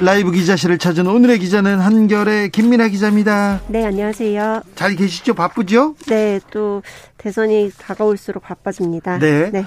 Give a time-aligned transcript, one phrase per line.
[0.00, 3.62] 라이브 기자실을 찾은 오늘의 기자는 한결의 김민아 기자입니다.
[3.68, 4.62] 네, 안녕하세요.
[4.74, 5.32] 잘 계시죠?
[5.32, 5.94] 바쁘죠?
[6.08, 6.82] 네, 또
[7.16, 9.18] 대선이 다가올수록 바빠집니다.
[9.18, 9.50] 네.
[9.50, 9.64] 네.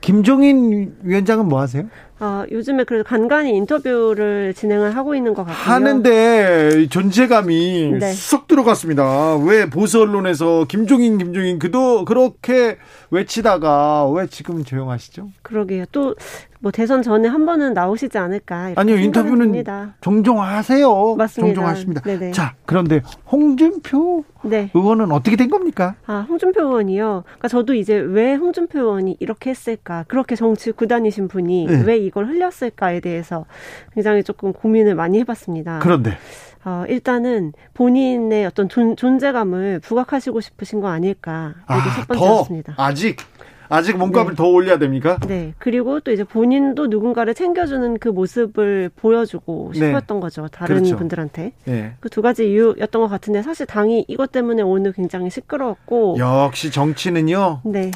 [0.00, 1.84] 김종인 위원장은 뭐 하세요?
[2.20, 5.72] 어, 요즘에 그래도 간간히 인터뷰를 진행을 하고 있는 것 같아요.
[5.72, 8.12] 하는데 존재감이 네.
[8.12, 9.36] 쏙 들어갔습니다.
[9.36, 12.76] 왜 보수 언론에서 김종인, 김종인 그도 그렇게
[13.10, 15.30] 외치다가 왜 지금 조용하시죠?
[15.42, 15.86] 그러게요.
[15.92, 16.14] 또
[16.62, 18.72] 뭐 대선 전에 한 번은 나오시지 않을까?
[18.76, 19.94] 아니요, 인터뷰는 듭니다.
[20.02, 21.14] 종종 하세요.
[21.16, 21.54] 맞습니다.
[21.54, 22.02] 종종 하십니다.
[22.02, 22.32] 네네.
[22.32, 23.00] 자, 그런데
[23.32, 24.70] 홍준표 네.
[24.74, 25.94] 의원은 어떻게 된 겁니까?
[26.06, 27.22] 아, 홍준표 의원이요.
[27.24, 30.04] 그러니까 저도 이제 왜 홍준표 의원이 이렇게 했을까?
[30.06, 31.82] 그렇게 정치 구단이신 분이 네.
[31.86, 33.46] 왜 이걸 흘렸을까에 대해서
[33.94, 35.78] 굉장히 조금 고민을 많이 해봤습니다.
[35.80, 36.16] 그런데
[36.64, 41.54] 어, 일단은 본인의 어떤 존, 재감을 부각하시고 싶으신 거 아닐까.
[41.64, 42.74] 이게 아, 첫 번째였습니다.
[42.76, 43.16] 아직
[43.72, 44.36] 아직 몸값을 네.
[44.36, 45.16] 더 올려야 됩니까?
[45.28, 45.54] 네.
[45.58, 49.86] 그리고 또 이제 본인도 누군가를 챙겨주는 그 모습을 보여주고 네.
[49.86, 50.20] 싶었던 네.
[50.20, 50.48] 거죠.
[50.48, 50.96] 다른 그렇죠.
[50.96, 51.52] 분들한테.
[51.66, 51.92] 네.
[52.00, 56.16] 그 두 가지 이유였던 것 같은데 사실 당이 이것 때문에 오늘 굉장히 시끄러웠고.
[56.18, 57.60] 역시 정치는요.
[57.64, 57.92] 네.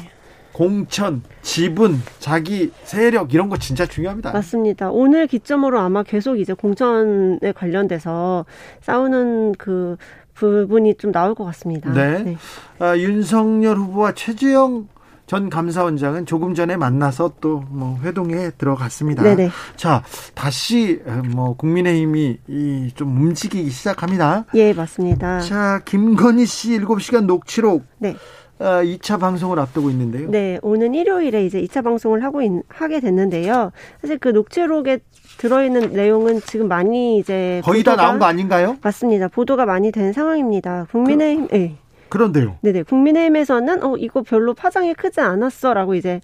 [0.55, 4.31] 공천, 지분, 자기 세력 이런 거 진짜 중요합니다.
[4.31, 4.89] 맞습니다.
[4.89, 8.45] 오늘 기점으로 아마 계속 이제 공천에 관련돼서
[8.79, 9.97] 싸우는 그
[10.33, 11.91] 부분이 좀 나올 것 같습니다.
[11.91, 12.23] 네.
[12.23, 12.37] 네.
[12.79, 14.87] 아, 윤석열 후보와 최재형
[15.27, 19.23] 전 감사원장은 조금 전에 만나서 또 뭐 회동에 들어갔습니다.
[19.23, 19.49] 네네.
[19.75, 20.03] 자,
[20.35, 21.01] 다시
[21.33, 24.45] 뭐 국민의힘이 이좀 움직이기 시작합니다.
[24.53, 25.41] 예, 맞습니다.
[25.41, 27.83] 자, 김건희 씨 7시간 녹취록.
[27.97, 28.15] 네.
[28.59, 30.29] 2차 아, 방송을 앞두고 있는데요.
[30.29, 33.71] 네, 오는 일요일에 이제 2차 방송을 하고 있, 하게 됐는데요.
[34.01, 34.99] 사실 그 녹취록에
[35.37, 38.77] 들어있는 내용은 지금 많이 이제 거의 다 나온 거 아닌가요?
[38.81, 39.27] 맞습니다.
[39.27, 40.87] 보도가 많이 된 상황입니다.
[40.91, 41.75] 국민의힘, 그, 네.
[42.07, 42.57] 그런데요.
[42.61, 42.83] 네네.
[42.83, 46.21] 국민의힘에서는 어 이거 별로 파장이 크지 않았어라고 이제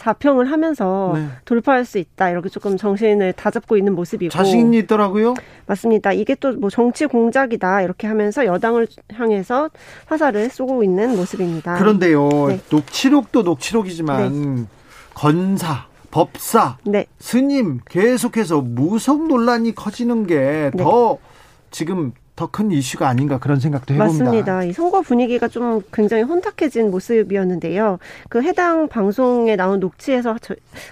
[0.00, 1.26] 자평을 하면서 네.
[1.44, 5.34] 돌파할 수 있다 이렇게 조금 정신을 다잡고 있는 모습이고 자신이 있더라고요.
[5.66, 6.12] 맞습니다.
[6.12, 9.70] 이게 또 뭐 정치 공작이다 이렇게 하면서 여당을 향해서
[10.06, 11.78] 화살을 쏘고 있는 모습입니다.
[11.78, 12.60] 그런데요, 네.
[12.70, 14.64] 녹취록도 녹취록이지만 네.
[15.14, 17.06] 건사 법사, 네.
[17.18, 21.28] 스님 계속해서 무속 논란이 커지는 게더 네.
[21.70, 24.24] 지금 더 큰 이슈가 아닌가 그런 생각도 해봅니다.
[24.24, 24.64] 맞습니다.
[24.64, 27.98] 이 선거 분위기가 좀 굉장히 혼탁해진 모습이었는데요.
[28.30, 30.36] 그 해당 방송에 나온 녹취에서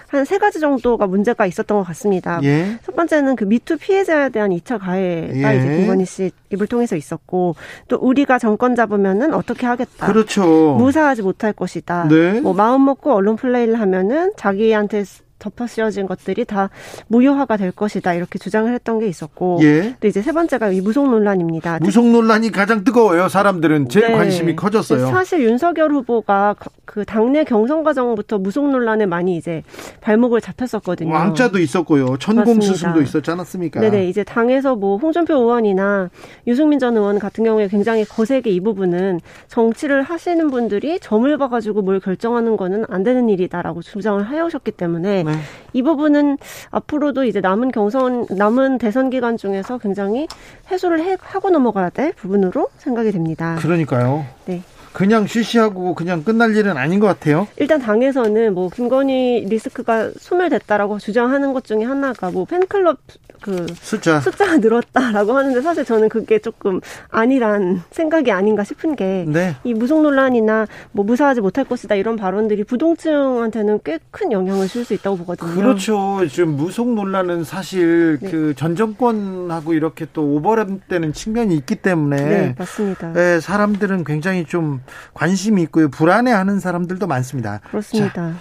[0.09, 2.39] 한 세 가지 정도가 문제가 있었던 것 같습니다.
[2.43, 2.77] 예.
[2.85, 5.57] 첫 번째는 그 미투 피해자에 대한 2차 가해가 예.
[5.57, 7.55] 이제 김건희 씨 입을 통해서 있었고
[7.87, 10.05] 또 우리가 정권 잡으면은 어떻게 하겠다.
[10.05, 10.75] 그렇죠.
[10.77, 12.07] 무사하지 못할 것이다.
[12.09, 12.41] 네.
[12.41, 15.03] 뭐 마음 먹고 언론 플레이를 하면은 자기한테
[15.39, 16.69] 덮어 씌워진 것들이 다
[17.07, 19.95] 무효화가 될 것이다 이렇게 주장을 했던 게 있었고 예.
[19.99, 21.79] 또 이제 세 번째가 이 무속 논란입니다.
[21.81, 23.29] 무속 논란이 가장 뜨거워요.
[23.29, 24.13] 사람들은 제일 네.
[24.13, 25.07] 관심이 커졌어요.
[25.07, 26.55] 사실 윤석열 후보가
[26.85, 29.63] 그 당내 경선 과정부터 무속 논란에 많이 이제
[30.01, 31.13] 발목을 잡혔었거든요.
[31.13, 32.17] 왕자도 있었고요.
[32.17, 33.79] 천공 수술도 있었지 않았습니까?
[33.79, 36.09] 네네 이제 당에서 뭐 홍준표 의원이나
[36.47, 41.99] 유승민 전 의원 같은 경우에 굉장히 거세게 이 부분은 정치를 하시는 분들이 점을 봐가지고 뭘
[41.99, 45.37] 결정하는 거는 안 되는 일이다라고 주장을 해오셨기 때문에 네.
[45.73, 46.37] 이 부분은
[46.71, 50.27] 앞으로도 이제 남은 경선, 남은 대선 기간 중에서 굉장히
[50.71, 53.57] 해소를 해, 하고 넘어가야 될 부분으로 생각이 됩니다.
[53.59, 54.25] 그러니까요.
[54.45, 54.61] 네.
[54.93, 57.47] 그냥 쉬쉬하고 그냥 끝날 일은 아닌 것 같아요.
[57.57, 62.97] 일단 당에서는 뭐 김건희 리스크가 소멸됐다라고 주장하는 것 중에 하나가 뭐 팬클럽
[63.41, 69.55] 그 숫자 숫자가 늘었다라고 하는데 사실 저는 그게 조금 아니란 생각이 아닌가 싶은 게이 네.
[69.75, 75.17] 무속 논란이나 뭐 무사하지 못할 것이다 이런 발언들이 부동층한테는 꽤 큰 영향을 줄 수 있다고
[75.17, 75.53] 보거든요.
[75.53, 76.25] 그렇죠.
[76.27, 78.31] 지금 무속 논란은 사실 네.
[78.31, 83.13] 그전 정권하고 이렇게 또 오버랩되는 측면이 있기 때문에 네, 맞습니다.
[83.13, 84.81] 네, 사람들은 굉장히 좀
[85.13, 85.89] 관심이 있고요.
[85.89, 87.59] 불안해하는 사람들도 많습니다.
[87.69, 88.13] 그렇습니다.
[88.13, 88.33] 자,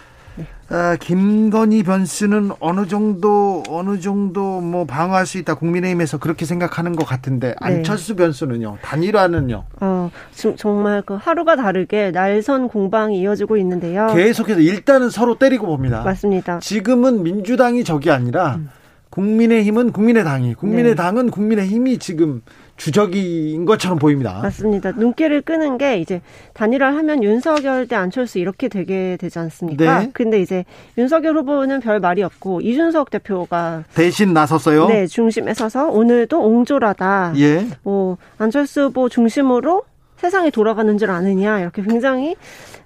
[0.70, 7.04] 아, 김건희 변수는 어느 정도 어느 정도 뭐 방어할 수 있다 국민의힘에서 그렇게 생각하는 것
[7.06, 7.54] 같은데 네.
[7.58, 9.64] 안철수 변수는요 단일화는요.
[9.80, 14.08] 어 지금 정말 그 하루가 다르게 날선 공방이 이어지고 있는데요.
[14.14, 16.02] 계속해서 일단은 서로 때리고 봅니다.
[16.02, 16.58] 맞습니다.
[16.58, 18.70] 지금은 민주당이 적이 아니라 음.
[19.10, 21.30] 국민의힘은 국민의당이 국민의당은 네.
[21.30, 22.42] 국민의힘이 지금
[22.76, 24.40] 주적인 것처럼 보입니다.
[24.42, 24.92] 맞습니다.
[24.92, 26.20] 눈길을 끄는 게 이제
[26.54, 30.00] 단일화 하면 윤석열 대 안철수 이렇게 되게 되지 않습니까?
[30.00, 30.10] 네.
[30.12, 30.64] 근데 이제
[30.96, 34.86] 윤석열 후보는 별 말이 없고 이준석 대표가 대신 나섰어요.
[34.86, 37.34] 네, 중심에 서서 오늘도 옹졸하다.
[37.36, 37.66] 예.
[37.82, 39.82] 뭐 안철수 후보 중심으로
[40.20, 42.34] 세상이 돌아가는 줄 아느냐 이렇게 굉장히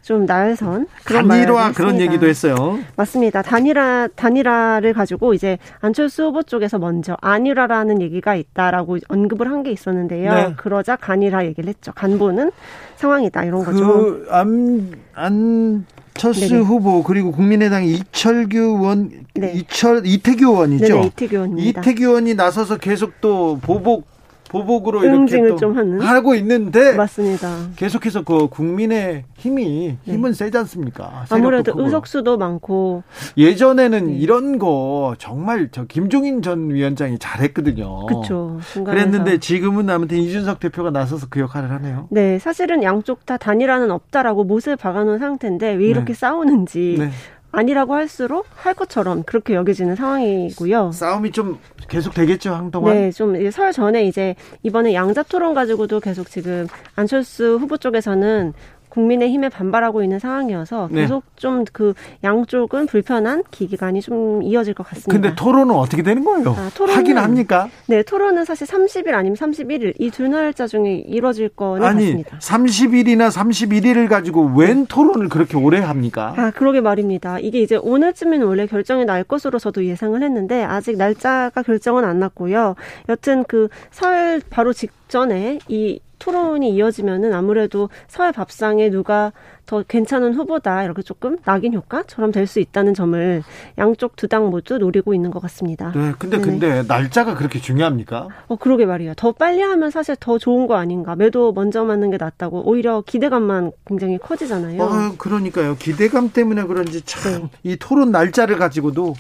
[0.03, 2.79] 좀 날선 그런 단일화 그런 얘기도 했어요.
[2.97, 3.41] 맞습니다.
[3.43, 10.35] 단일화 단일화를 가지고 이제 안철수 후보 쪽에서 먼저 안일화라는 얘기가 있다라고 언급을 한 게 있었는데요.
[10.35, 10.55] 네.
[10.57, 11.93] 그러자 간일화 얘기를 했죠.
[11.95, 12.51] 간보는
[12.97, 13.87] 상황이다 이런 거죠.
[13.87, 16.63] 그 안 안철수 네네.
[16.63, 19.53] 후보 그리고 국민의당 이철규 의원 네.
[19.53, 20.95] 이철 이태규 의원이죠.
[20.95, 21.81] 네네, 이태규 의원입니다.
[21.81, 24.09] 이태규 의원이 나서서 계속 또 보복
[24.53, 27.49] 보복으로 이렇게 좀 하는 하고 있는데 맞습니다.
[27.77, 30.13] 계속해서 그 국민의 힘이 네.
[30.13, 30.37] 힘은 네.
[30.37, 31.25] 세지 않습니까?
[31.31, 33.03] 아무래도 의석수도 많고
[33.39, 34.13] 예전에는 네.
[34.13, 38.07] 이런 거 정말 저 김종인 전 위원장이 잘했거든요.
[38.07, 38.61] 그렇죠.
[38.85, 42.09] 그랬는데 지금은 아무튼 이준석 대표가 나서서 그 역할을 하네요.
[42.11, 46.15] 네, 사실은 양쪽 다 단일화는 없다라고 못을 박아놓은 상태인데 왜 이렇게 네.
[46.15, 47.11] 싸우는지 네.
[47.53, 50.93] 아니라고 할수록 할 것처럼 그렇게 여겨지는 상황이고요.
[50.93, 51.59] 싸움이 좀
[51.89, 52.95] 계속 되겠죠 한동안.
[52.95, 56.67] 네, 좀 설 전에 이제 이번에 양자 토론 가지고도 계속 지금
[56.97, 58.53] 안철수 후보 쪽에서는
[58.93, 61.03] 국민의힘에 반발하고 있는 상황이어서 네.
[61.03, 61.31] 계속 네.
[61.37, 65.11] 좀그 양쪽은 불편한 기기간이 좀 이어질 것 같습니다.
[65.13, 66.51] 근데 토론은 어떻게 되는 거예요?
[66.51, 67.69] 아, 토론은, 하긴 합니까?
[67.87, 72.39] 네, 토론은 사실 30일 아니면 31일 이 두 날짜 중에 이루어질 거는 아니, 같습니다.
[72.39, 76.35] 30일이나 31일을 가지고 웬 토론을 그렇게 오래 합니까?
[76.37, 77.39] 아, 그러게 말입니다.
[77.39, 82.75] 이게 이제 오늘쯤에는 원래 결정이 날 것으로 저도 예상을 했는데 아직 날짜가 결정은 안 났고요.
[83.09, 89.33] 여튼 그 설 바로 직전에 이 토론이 이어지면은 아무래도 사회 밥상에 누가
[89.67, 93.43] 더 괜찮은 후보다 이렇게 조금 낙인 효과처럼 될 수 있다는 점을
[93.79, 95.91] 양쪽 두 당 모두 노리고 있는 것 같습니다.
[95.95, 96.43] 네, 근데 네네.
[96.51, 98.29] 근데 날짜가 그렇게 중요합니까?
[98.49, 99.15] 어, 그러게 말이에요.
[99.17, 101.17] 더 빨리 하면 사실 더 좋은 거 아닌가?
[101.17, 104.81] 매도 먼저 맞는 게 낫다고 오히려 기대감만 굉장히 커지잖아요.
[104.83, 105.77] 어, 그러니까요.
[105.77, 107.77] 기대감 때문에 그런지 참이 네.
[107.81, 109.15] 토론 날짜를 가지고도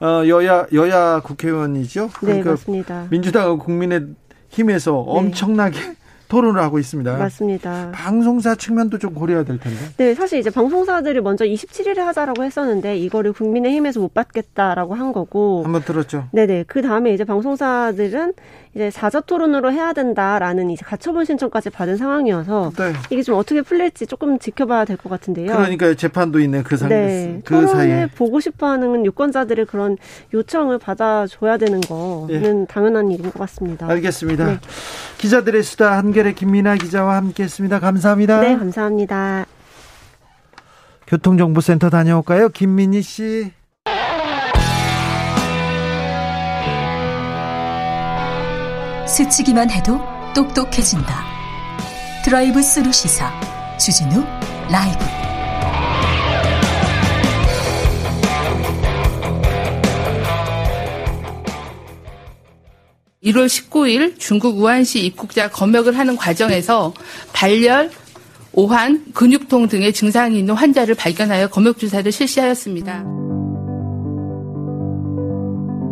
[0.00, 2.02] 어, 여야 여야 국회의원이죠.
[2.06, 3.06] 네, 그러니까 맞습니다.
[3.10, 4.06] 민주당 국민의
[4.50, 5.18] 힘에서 네.
[5.18, 5.78] 엄청나게
[6.32, 7.18] 토론을 하고 있습니다.
[7.18, 7.90] 맞습니다.
[7.92, 9.78] 방송사 측면도 좀 고려해야 될 텐데.
[9.98, 15.62] 네, 사실 이제 방송사들이 먼저 27일에 하자라고 했었는데 이거를 국민의힘에서 못 받겠다라고 한 거고.
[15.62, 16.28] 한번 들었죠.
[16.32, 16.64] 네네.
[16.68, 18.32] 그 다음에 이제 방송사들은
[18.74, 22.92] 이제 사자 토론으로 해야 된다라는 이제 가처분 신청까지 받은 상황이어서 네.
[23.10, 25.48] 이게 좀 어떻게 풀릴지 조금 지켜봐야 될 것 같은데요.
[25.52, 27.40] 그러니까 재판도 있네 그, 상, 네.
[27.44, 29.98] 그 사이에 보고 싶어하는 유권자들의 그런
[30.32, 32.66] 요청을 받아줘야 되는 거는 네.
[32.66, 33.86] 당연한 일인 것 같습니다.
[33.88, 34.46] 알겠습니다.
[34.46, 34.58] 네.
[35.18, 37.78] 기자들의 수다 한결의 김민아 기자와 함께했습니다.
[37.78, 38.40] 감사합니다.
[38.40, 39.44] 네, 감사합니다.
[41.06, 43.52] 교통정보센터 다녀올까요, 김민희 씨?
[49.12, 50.00] 스치기만 해도
[50.34, 51.22] 똑똑해진다.
[52.24, 53.30] 드라이브 스루 시사
[53.78, 54.24] 주진우
[54.70, 55.04] 라이브.
[63.22, 66.94] (1월 19일) 중국 우한시 입국자 검역을 하는 과정에서
[67.34, 67.90] 발열,
[68.54, 73.21] 오한, 근육통 등의 증상이 있는 환자를 발견하여 검역 조사를 실시하였습니다.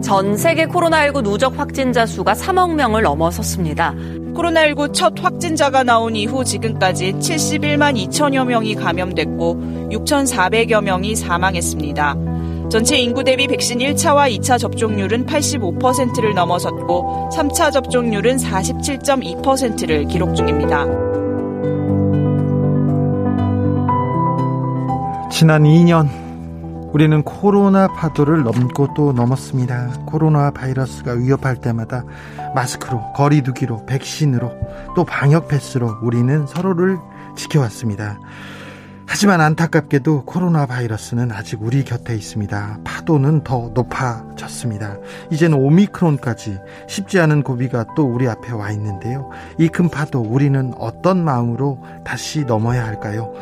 [0.02, 3.94] 전 세계 코로나19 누적 확진자 수가 3억 명을 넘어섰습니다.
[4.35, 12.17] 코로나19 첫 확진자가 나온 이후 지금까지 71만 2천여 명이 감염됐고 6,400여 명이 사망했습니다.
[12.70, 20.87] 전체 인구 대비 백신 1차와 2차 접종률은 85%를 넘어섰고 3차 접종률은 47.2%를 기록 중입니다.
[25.30, 26.19] 지난 2년
[26.92, 30.04] 우리는 코로나 파도를 넘고 또 넘었습니다.
[30.06, 32.04] 코로나 바이러스가 위협할 때마다
[32.54, 34.50] 마스크로, 거리두기로, 백신으로,
[34.97, 36.99] 또 방역 패스로 우리는 서로를
[37.37, 38.18] 지켜왔습니다.
[39.06, 42.78] 하지만 안타깝게도 코로나 바이러스는 아직 우리 곁에 있습니다.
[42.85, 44.99] 파도는 더 높아졌습니다.
[45.32, 49.30] 이제는 오미크론까지 쉽지 않은 고비가 또 우리 앞에 와 있는데요.
[49.59, 53.32] 이 큰 파도 우리는 어떤 마음으로 다시 넘어야 할까요?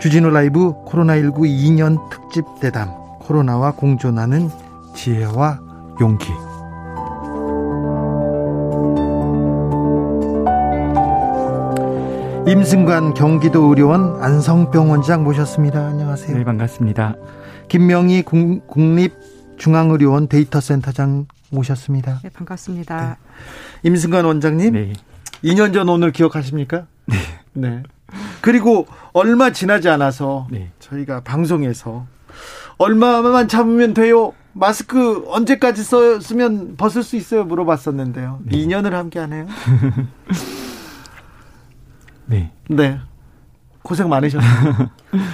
[0.00, 2.88] 주진우 라이브 코로나19 2년 특집 대담
[3.18, 4.48] 코로나와 공존하는
[4.94, 5.58] 지혜와
[6.00, 6.28] 용기
[12.46, 15.88] 임승관 경기도 의료원 안성병 원장 모셨습니다.
[15.88, 16.36] 안녕하세요.
[16.36, 17.16] 네, 반갑습니다.
[17.68, 22.20] 김명희 국립중앙의료원 데이터센터장 모셨습니다.
[22.22, 23.18] 네, 반갑습니다.
[23.82, 23.82] 네.
[23.82, 24.92] 임승관 원장님, 네.
[25.44, 26.86] 2년 전 오늘 기억하십니까?
[27.06, 27.16] 네.
[27.52, 27.82] 네.
[28.40, 30.70] 그리고 얼마 지나지 않아서 네.
[30.78, 32.06] 저희가 방송에서
[32.78, 34.32] 얼마만 참으면 돼요.
[34.52, 37.44] 마스크 언제까지 써, 쓰면 벗을 수 있어요?
[37.44, 38.40] 물어봤었는데요.
[38.44, 38.56] 네.
[38.58, 39.46] 2년을 함께 하네요.
[42.26, 42.52] 네.
[42.68, 43.00] 네.
[43.82, 44.90] 고생 많으셨습니다.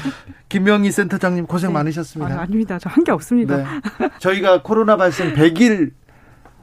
[0.48, 1.74] 김명희 센터장님 고생 네.
[1.74, 2.40] 많으셨습니다.
[2.40, 3.56] 아, 닙니다 저 한 게 없습니다.
[3.56, 3.64] 네.
[4.18, 5.90] 저희가 코로나 발생 100일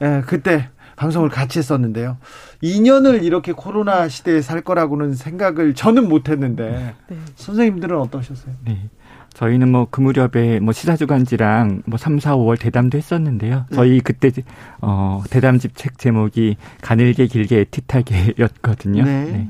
[0.01, 0.69] 예, 그때
[1.01, 2.17] 방송을 같이 했었는데요.
[2.62, 7.17] 2년을 이렇게 코로나 시대에 살 거라고는 생각을 저는 못 했는데 네.
[7.36, 8.53] 선생님들은 어떠셨어요?
[8.65, 8.88] 네.
[9.34, 13.65] 저희는 뭐 그 무렵에 뭐 시사주간지랑 뭐 3, 4, 5월 대담도 했었는데요.
[13.70, 13.75] 네.
[13.75, 14.29] 저희 그때
[14.81, 19.01] 어 대담집 책 제목이 가늘게 길게 애틋하게였거든요.
[19.03, 19.24] 네.
[19.25, 19.50] 네.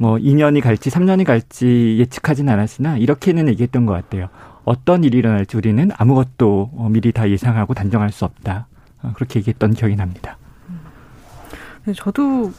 [0.00, 4.28] 뭐 2년이 갈지 3년이 갈지 예측하진 않았으나 이렇게는 얘기했던 것 같아요.
[4.64, 8.66] 어떤 일이 일어날지 우리는 아무것도 어, 미리 다 예상하고 단정할 수 없다.
[9.02, 10.39] 어, 그렇게 얘기했던 기억이 납니다.
[11.84, 12.52] 네, 저도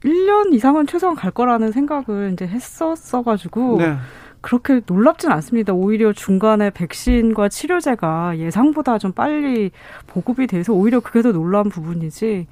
[0.00, 3.96] 1년 이상은 최소한 갈 거라는 생각을 이제 했었어가지고 네.
[4.40, 5.72] 그렇게 놀랍진 않습니다.
[5.72, 9.70] 오히려 중간에 백신과 치료제가 예상보다 좀 빨리
[10.08, 12.48] 보급이 돼서 오히려 그게 더 놀라운 부분이지.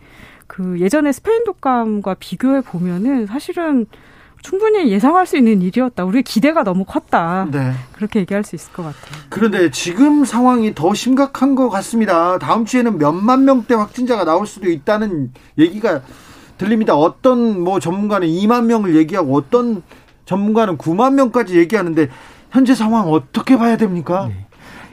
[0.47, 3.87] 그 예전에 스페인 독감과 비교해 보면은 사실은
[4.43, 6.05] 충분히 예상할 수 있는 일이었다.
[6.05, 7.47] 우리 기대가 너무 컸다.
[7.51, 7.73] 네.
[7.93, 9.23] 그렇게 얘기할 수 있을 것 같아요.
[9.29, 12.39] 그런데 지금 상황이 더 심각한 것 같습니다.
[12.39, 16.03] 다음 주에는 몇만 명대 확진자가 나올 수도 있다는 얘기가
[16.59, 16.95] 들립니다.
[16.95, 19.83] 어떤 뭐 전문가는 2만 명을 얘기하고 어떤
[20.25, 22.09] 전문가는 9만 명까지 얘기하는데
[22.51, 24.29] 현재 상황 어떻게 봐야 됩니까?
[24.29, 24.47] 네.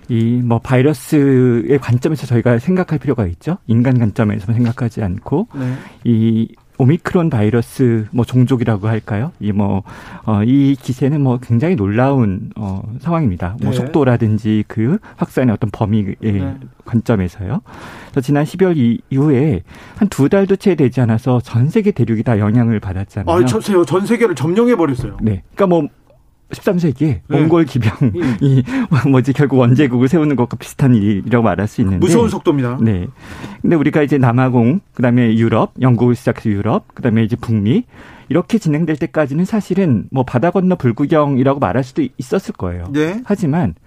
[0.09, 3.57] 이뭐 바이러스의 관점에서 저희가 생각할 필요가 있죠.
[3.67, 5.73] 인간 관점에서 생각하지 않고 네.
[6.05, 9.31] 이 오미크론 바이러스 뭐 종족이라고 할까요?
[9.39, 9.81] 이 뭐어이
[10.25, 13.49] 어, 기세는 뭐 굉장히 놀라운 어 상황입니다.
[13.49, 13.65] 뭐 네.
[13.65, 16.55] 뭐 속도라든지 그 확산의 어떤 범위의 네.
[16.85, 17.61] 관점에서요.
[18.11, 19.63] 그래서 지난 12월 이후에
[19.95, 23.35] 한 두 달도 채 되지 않아서 전 세계 대륙이 다 영향을 받았잖아요.
[23.35, 25.17] 아, 저, 전 세계를 점령해 버렸어요.
[25.21, 25.43] 네.
[25.53, 25.87] 그러니까 뭐
[26.51, 27.21] 13세기에 네.
[27.27, 28.65] 몽골 기병이 음.
[29.11, 32.79] 뭐지 결국 원제국을 세우는 것과 비슷한 일이라고 말할 수 있는데 무서운 속도입니다.
[32.81, 33.07] 네.
[33.61, 37.83] 근데 우리가 이제 남아공, 그다음에 유럽, 영국을 시작해서 유럽, 그다음에 이제 북미
[38.29, 42.85] 이렇게 진행될 때까지는 사실은 뭐 바다 건너 불구경이라고 말할 수도 있었을 거예요.
[42.91, 43.21] 네.
[43.25, 43.77] 하지만 어,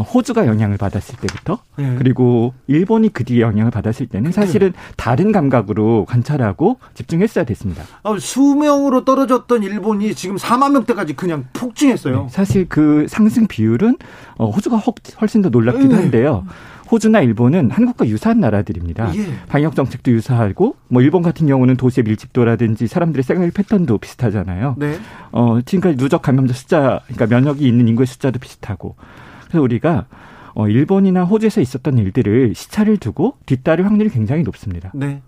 [0.00, 1.94] 호주가 영향을 받았을 때부터 네.
[1.98, 7.84] 그리고 일본이 그 뒤에 영향을 받았을 때는 사실은 다른 감각으로 관찰하고 집중했어야 됐습니다.
[8.02, 12.22] 아, 수명으로 떨어졌던 일본이 지금 4만 명대까지 그냥 폭증했어요.
[12.22, 13.96] 네, 사실 그 상승 비율은
[14.36, 14.82] 어, 호주가
[15.20, 15.94] 훨씬 더 놀랍기도 네.
[15.94, 16.44] 한데요.
[16.90, 19.14] 호주나 일본은 한국과 유사한 나라들입니다.
[19.16, 19.26] 예.
[19.48, 24.76] 방역 정책도 유사하고 뭐 일본 같은 경우는 도시의 밀집도라든지 사람들의 생활 패턴도 비슷하잖아요.
[24.78, 24.98] 네.
[25.32, 28.96] 어, 지금까지 누적 감염자 숫자, 그러니까 면역이 있는 인구의 숫자도 비슷하고
[29.54, 30.06] 그래서 우리가
[30.54, 34.90] 어, 일본이나 호주에서 있었던 일들을 시차를 두고 뒤따를 확률이 굉장히 높습니다.
[34.94, 35.22] 네.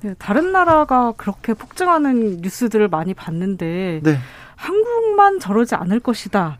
[0.00, 4.18] 네, 다른 나라가 그렇게 폭증하는 뉴스들을 많이 봤는데 네.
[4.56, 6.58] 한국만 저러지 않을 것이다.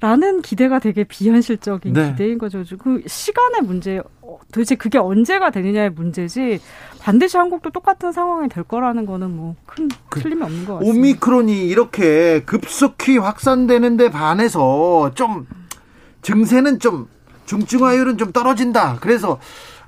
[0.00, 2.10] 라는 기대가 되게 비현실적인 네.
[2.10, 2.62] 기대인 거죠.
[2.78, 6.60] 그 시간의 문제, 어, 도대체 그게 언제가 되느냐의 문제지
[7.00, 10.98] 반드시 한국도 똑같은 상황이 될 거라는 거는 뭐큰 그 틀림이 없는 것 같습니다.
[10.98, 15.46] 오미크론이 이렇게 급속히 확산되는데 반해서 좀
[16.22, 17.06] 증세는 좀
[17.46, 18.98] 중증화율은 좀 떨어진다.
[19.00, 19.38] 그래서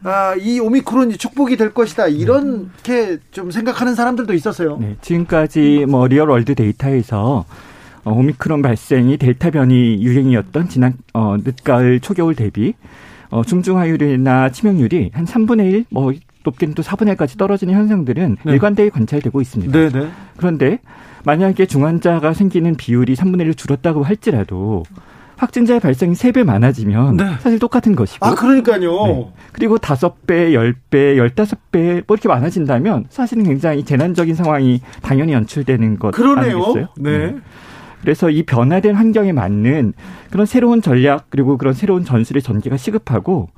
[0.03, 2.07] 아, 이 오미크론이 축복이 될 것이다.
[2.09, 4.79] 이렇게 좀 생각하는 사람들도 있었어요.
[4.79, 7.45] 네, 지금까지 뭐 real world 데이터에서
[8.05, 12.75] 어, 오미크론 발생이 델타 변이 유행이었던 지난 어, 늦가을 초겨울 대비
[13.29, 16.13] 어, 중증화율이나 치명률이 한 3분의 1, 뭐
[16.45, 18.53] 높게는 또 4분의 1까지 떨어지는 현상들은 네.
[18.53, 19.73] 일관되게 관찰되고 있습니다.
[19.73, 20.07] 네네.
[20.07, 20.11] 네.
[20.39, 20.79] 그런데
[21.25, 24.85] 만약에 중환자가 생기는 비율이 3분의 1로 줄었다고 할지라도
[25.41, 27.25] 확진자의 발생이 3배 많아지면 네.
[27.41, 28.27] 사실 똑같은 것이고.
[28.27, 29.07] 아, 그러니까요.
[29.07, 29.33] 네.
[29.53, 36.57] 그리고 5배, 10배, 15배 뭐 이렇게 많아진다면 사실은 굉장히 재난적인 상황이 당연히 연출되는 것 그러네요.
[36.57, 36.89] 아니겠어요?
[36.99, 37.19] 네.
[37.19, 37.37] 네.
[38.03, 39.95] 그래서 이 변화된 환경에 맞는
[40.31, 43.49] 그런 새로운 전략 그리고 그런 새로운 전술의 전개가 시급하고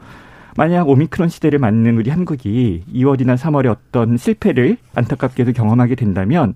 [0.56, 6.54] 만약 오미크론 시대를 맞는 우리 한국이 2월이나 3월에 어떤 실패를 안타깝게도 경험하게 된다면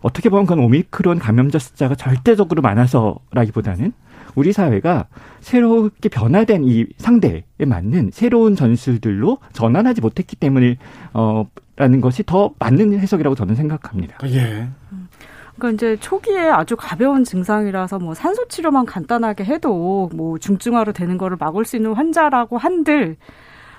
[0.00, 3.92] 어떻게 보면 그건 오미크론 감염자 숫자가 절대적으로 많아서라기보다는
[4.36, 5.08] 우리 사회가
[5.40, 10.76] 새롭게 변화된 이 상대에 맞는 새로운 전술들로 전환하지 못했기 때문에
[11.12, 14.16] 어 라는 것이 더 맞는 해석이라고 저는 생각합니다.
[14.28, 14.68] 예.
[15.56, 21.36] 그러니까 이제 초기에 아주 가벼운 증상이라서 뭐 산소 치료만 간단하게 해도 뭐 중증화로 되는 거를
[21.38, 23.16] 막을 수 있는 환자라고 한들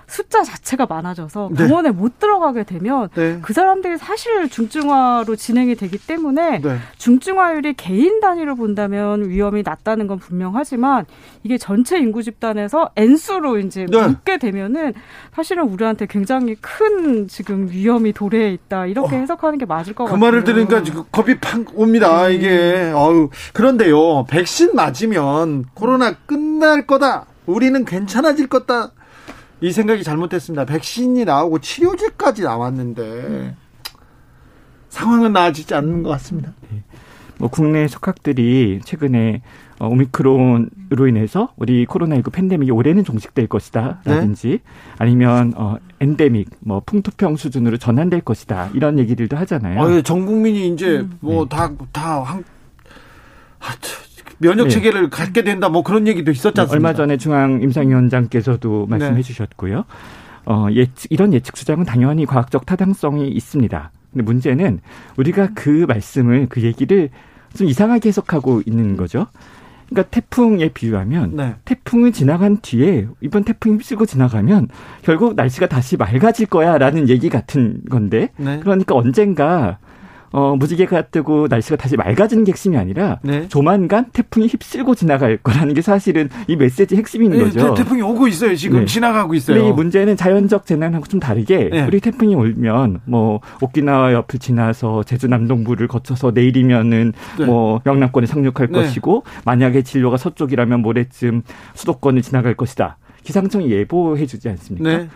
[0.08, 1.68] 숫자 자체가 많아져서 네.
[1.68, 1.96] 병원에 네.
[1.96, 3.40] 못 들어가게 되면 네.
[3.42, 6.78] 그 사람들이 사실 중증화로 진행이 되기 때문에 네.
[6.98, 11.06] 중증화율이 개인 단위로 본다면 위험이 낮다는 건 분명하지만
[11.44, 14.08] 이게 전체 인구 집단에서 N수로 이제 네.
[14.08, 14.94] 묻게 되면은
[15.34, 19.20] 사실은 우리한테 굉장히 큰 지금 위험이 도래해 있다 이렇게 어.
[19.20, 20.20] 해석하는 게 맞을 것 그 같아요.
[20.20, 22.28] 그 말을 들으니까 지금 겁이 팍 옵니다.
[22.28, 22.36] 네.
[22.36, 27.26] 이게 어우 그런데요 백신 맞으면 코로나 끝날 거다.
[27.46, 28.92] 우리는 괜찮아질 거다.
[29.62, 30.66] 이 생각이 잘못됐습니다.
[30.66, 33.56] 백신이 나오고 치료제까지 나왔는데 음.
[34.90, 36.54] 상황은 나아지지 않는 것 같습니다.
[36.72, 36.84] 네.
[37.40, 39.42] 뭐 국내 속학들이 최근에
[39.80, 44.02] 어, 오미크론으로 인해서 우리 코로나19 팬데믹이 올해는 종식될 것이다.
[44.06, 44.60] 라든지 네?
[44.98, 48.72] 아니면 어, 엔데믹, 뭐 풍토병 수준으로 전환될 것이다.
[48.74, 49.82] 이런 얘기들도 하잖아요.
[49.82, 51.18] 아, 전 국민이 이제 음.
[51.20, 52.44] 뭐다 다 한,
[53.60, 53.68] 아,
[54.39, 54.70] 면역 네.
[54.70, 55.10] 체계를 네.
[55.10, 55.70] 갖게 된다.
[55.70, 56.74] 뭐 그런 얘기도 있었지 않습니까?
[56.74, 59.22] 얼마 전에 중앙 임상위원장께서도 말씀해 네.
[59.22, 59.86] 주셨고요.
[60.46, 63.91] 어, 예측, 이런 예측 주장은 당연히 과학적 타당성이 있습니다.
[64.12, 64.79] 근데 문제는
[65.17, 67.10] 우리가 그 말씀을 그 얘기를
[67.56, 69.27] 좀 이상하게 해석하고 있는 거죠.
[69.89, 71.56] 그러니까 태풍에 비유하면 네.
[71.65, 74.67] 태풍이 지나간 뒤에 이번 태풍이 휩쓸고 지나가면
[75.01, 78.60] 결국 날씨가 다시 맑아질 거야라는 얘기 같은 건데 네.
[78.60, 79.79] 그러니까 언젠가
[80.31, 83.48] 어, 무지개가 뜨고 날씨가 다시 맑아지는 게 핵심이 아니라 네.
[83.48, 87.74] 조만간 태풍이 휩쓸고 지나갈 거라는 게 사실은 이 메시지 핵심인 네, 거죠.
[87.74, 88.55] 태, 풍이 오고 있어요.
[88.55, 88.86] 지금 네.
[88.86, 89.57] 지나가고 있어요.
[89.57, 91.86] 근데 이 문제는 자연적 재난하고 좀 다르게 네.
[91.86, 97.46] 우리 태풍이 오면 뭐 오키나와 옆을 지나서 제주 남동부를 거쳐서 내일이면은 네.
[97.46, 98.79] 뭐 영남권에 상륙할 네.
[98.79, 101.43] 것이고 만약에 진로가 서쪽이라면 모레쯤
[101.74, 102.98] 수도권을 지나갈 것이다.
[103.24, 105.07] 기상청이 예보해 주지 않습니까?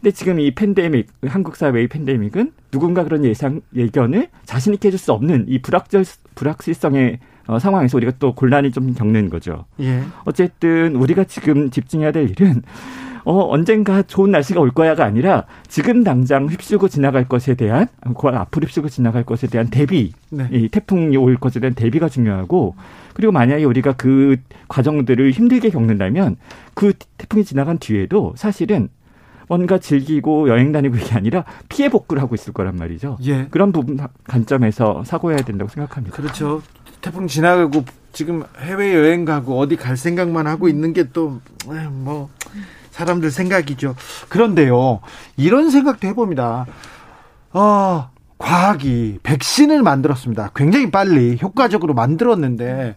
[0.00, 5.46] 근데 지금 이 팬데믹, 한국 사회의 팬데믹은 누군가 그런 예상, 예견을 자신있게 해줄 수 없는
[5.48, 9.64] 이 불확절, 불확실성의 어, 상황에서 우리가 또 곤란이 좀 겪는 거죠.
[9.80, 10.02] 예.
[10.24, 12.62] 어쨌든 우리가 지금 집중해야 될 일은
[13.24, 17.88] 어, 언젠가 좋은 날씨가 올 거야가 아니라 지금 당장 휩쓸고 지나갈 것에 대한,
[18.18, 20.48] 그 앞으로 휩쓸고 지나갈 것에 대한 대비, 네.
[20.50, 22.74] 이 태풍이 올 것에 대한 대비가 중요하고,
[23.12, 24.36] 그리고 만약에 우리가 그
[24.68, 26.36] 과정들을 힘들게 겪는다면
[26.72, 28.88] 그 태풍이 지나간 뒤에도 사실은
[29.48, 33.18] 뭔가 즐기고 여행 다니고 이게 아니라 피해 복구를 하고 있을 거란 말이죠.
[33.24, 33.46] 예.
[33.50, 36.16] 그런 부분 관점에서 사고해야 된다고 생각합니다.
[36.16, 36.62] 그렇죠.
[37.00, 41.40] 태풍 지나가고 지금 해외 여행 가고 어디 갈 생각만 하고 있는 게 또
[41.90, 42.28] 뭐
[42.90, 43.94] 사람들 생각이죠.
[44.28, 45.00] 그런데요.
[45.36, 46.66] 이런 생각도 해봅니다.
[47.52, 50.50] 어, 과학이 백신을 만들었습니다.
[50.56, 52.96] 굉장히 빨리 효과적으로 만들었는데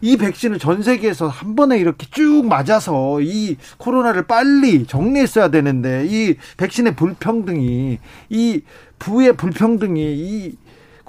[0.00, 6.36] 이 백신을 전 세계에서 한 번에 이렇게 쭉 맞아서 이 코로나를 빨리 정리했어야 되는데 이
[6.56, 7.98] 백신의 불평등이
[8.30, 8.60] 이
[8.98, 10.56] 부의 불평등이 이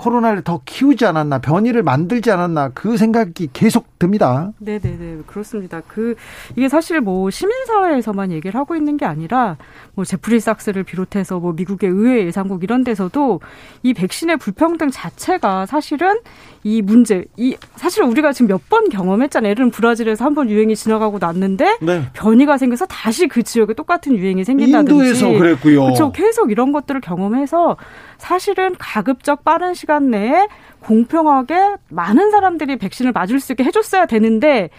[0.03, 4.53] 코로나를 더 키우지 않았나 변이를 만들지 않았나 그 생각이 계속 듭니다.
[4.59, 5.81] 네 네 네 그렇습니다.
[5.85, 6.15] 그
[6.55, 9.57] 이게 사실 뭐 시민 사회에서만 얘기를 하고 있는 게 아니라
[9.95, 13.41] 뭐 제프리 sak스를 비롯해서 뭐 미국의 의회 예상국 이런 데서도
[13.83, 16.15] 이 백신의 불평등 자체가 사실은
[16.63, 19.49] 이 문제, 이 사실 우리가 지금 몇 번 경험했잖아요.
[19.49, 22.03] 예를 들면 브라질에서 한 번 유행이 지나가고 났는데 네.
[22.13, 25.81] 변이가 생겨서 다시 그 지역에 똑같은 유행이 생긴다든지 인도에서 그랬고요.
[25.85, 26.11] 그렇죠.
[26.11, 27.77] 계속 이런 것들을 경험해서
[28.19, 30.47] 사실은 가급적 빠른 시간 내에
[30.81, 34.69] 공평하게 많은 사람들이 백신을 맞을 수 있게 해줬어야 되는데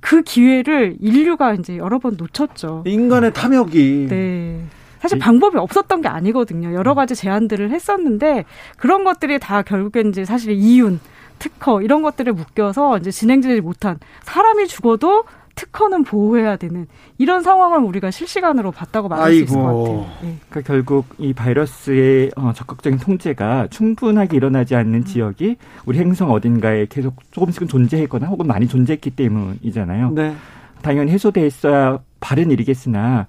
[0.00, 2.84] 그 기회를 인류가 이제 여러 번 놓쳤죠.
[2.86, 4.06] 인간의 탐욕이.
[4.08, 4.60] 네.
[5.00, 6.74] 사실 방법이 없었던 게 아니거든요.
[6.74, 8.44] 여러 가지 제안들을 했었는데
[8.76, 11.00] 그런 것들이 다 결국엔 이제 사실 이윤,
[11.38, 15.24] 특허 이런 것들을 묶여서 이제 진행되지 못한 사람이 죽어도
[15.72, 16.86] 특허는 보호해야 되는
[17.18, 19.38] 이런 상황을 우리가 실시간으로 봤다고 말할 아이고.
[19.38, 20.06] 수 있을 것 같아요.
[20.22, 20.36] 네.
[20.48, 25.04] 그러니까 결국 이 바이러스의 어, 적극적인 통제가 충분하게 일어나지 않는 음.
[25.04, 25.56] 지역이
[25.86, 30.10] 우리 행성 어딘가에 계속 조금씩은 존재했거나 혹은 많이 존재했기 때문이잖아요.
[30.10, 30.34] 네.
[30.82, 33.26] 당연히 해소돼 있어야 바른 일이겠으나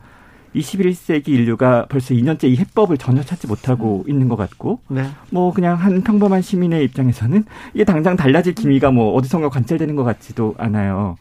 [0.55, 4.09] 21세기 인류가 벌써 2년째 이 해법을 전혀 찾지 못하고 음.
[4.09, 5.05] 있는 것 같고, 네.
[5.29, 10.55] 뭐 그냥 한 평범한 시민의 입장에서는 이게 당장 달라질 기미가 뭐 어디선가 관찰되는 것 같지도
[10.57, 11.15] 않아요.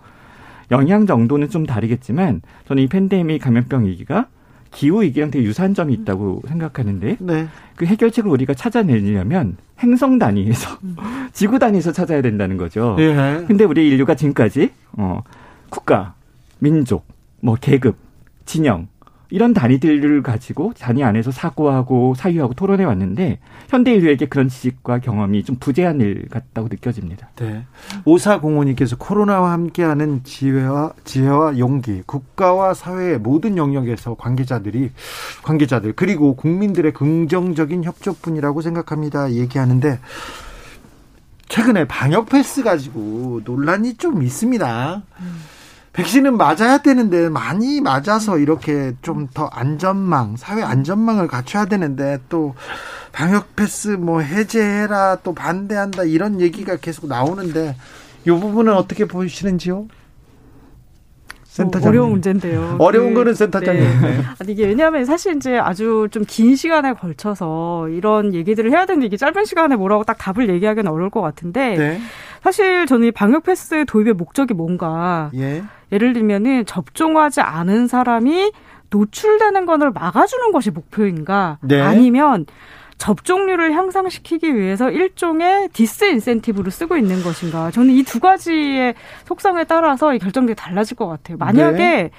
[0.71, 4.27] 영향 정도는 좀 다르겠지만 저는 이 팬데믹 감염병 위기가
[4.71, 7.49] 기후 위기랑 되게 유사한 점이 있다고 생각하는데 네.
[7.75, 10.97] 그 해결책을 우리가 찾아내려면 행성 단위에서 음.
[11.33, 12.97] 지구 단위에서 찾아야 된다는 거죠.
[12.99, 13.45] 예.
[13.47, 15.23] 근데 우리 인류가 지금까지 어
[15.71, 16.15] 국가,
[16.59, 17.07] 민족,
[17.41, 17.97] 뭐 계급,
[18.45, 18.89] 진영
[19.31, 23.39] 이런 단위들을 가지고 단위 안에서 사고하고 사유하고 토론해 왔는데
[23.69, 27.31] 현대 인류에게 그런 지식과 경험이 좀 부재한 일 같다고 느껴집니다.
[27.37, 27.65] 네.
[28.05, 34.91] 오사공호님께서 코로나와 함께하는 지혜와 지혜와 용기, 국가와 사회의 모든 영역에서 관계자들이
[35.43, 39.33] 관계자들 그리고 국민들의 긍정적인 협조뿐이라고 생각합니다.
[39.33, 40.01] 얘기하는데
[41.49, 45.03] 최근에 방역 패스 가지고 논란이 좀 있습니다.
[45.21, 45.60] 음.
[45.93, 52.55] 백신은 맞아야 되는데 많이 맞아서 이렇게 좀 더 안전망, 사회 안전망을 갖춰야 되는데 또
[53.13, 57.77] 방역 패스 뭐 해제해라 또 반대한다 이런 얘기가 계속 나오는데
[58.27, 59.87] 이 부분은 어떻게 보시는지요?
[61.45, 62.77] 센터장 어려운 문제인데요.
[62.79, 63.83] 어려운 그, 거는 센터장님.
[63.83, 64.01] 네.
[64.19, 64.25] 네.
[64.39, 69.17] 아니 이게 왜냐하면 사실 이제 아주 좀 긴 시간에 걸쳐서 이런 얘기들을 해야 되는데 이게
[69.17, 72.01] 짧은 시간에 뭐라고 딱 답을 얘기하기는 어려울 것 같은데 네.
[72.45, 75.65] 사실 저는 이 방역 패스 도입의 목적이 뭔가 예.
[75.93, 78.53] 예를 들면은 접종하지 않은 사람이
[78.91, 81.59] 노출되는 것을 막아주는 것이 목표인가?
[81.63, 81.81] 네.
[81.81, 82.47] 아니면
[82.99, 87.71] 접종률을 향상시키기 위해서 일종의 disincentive로 쓰고 있는 것인가?
[87.71, 91.39] 저는 이 두 가지의 속성에 따라서 이 결정들이 달라질 것 같아요.
[91.39, 92.11] 만약에 네.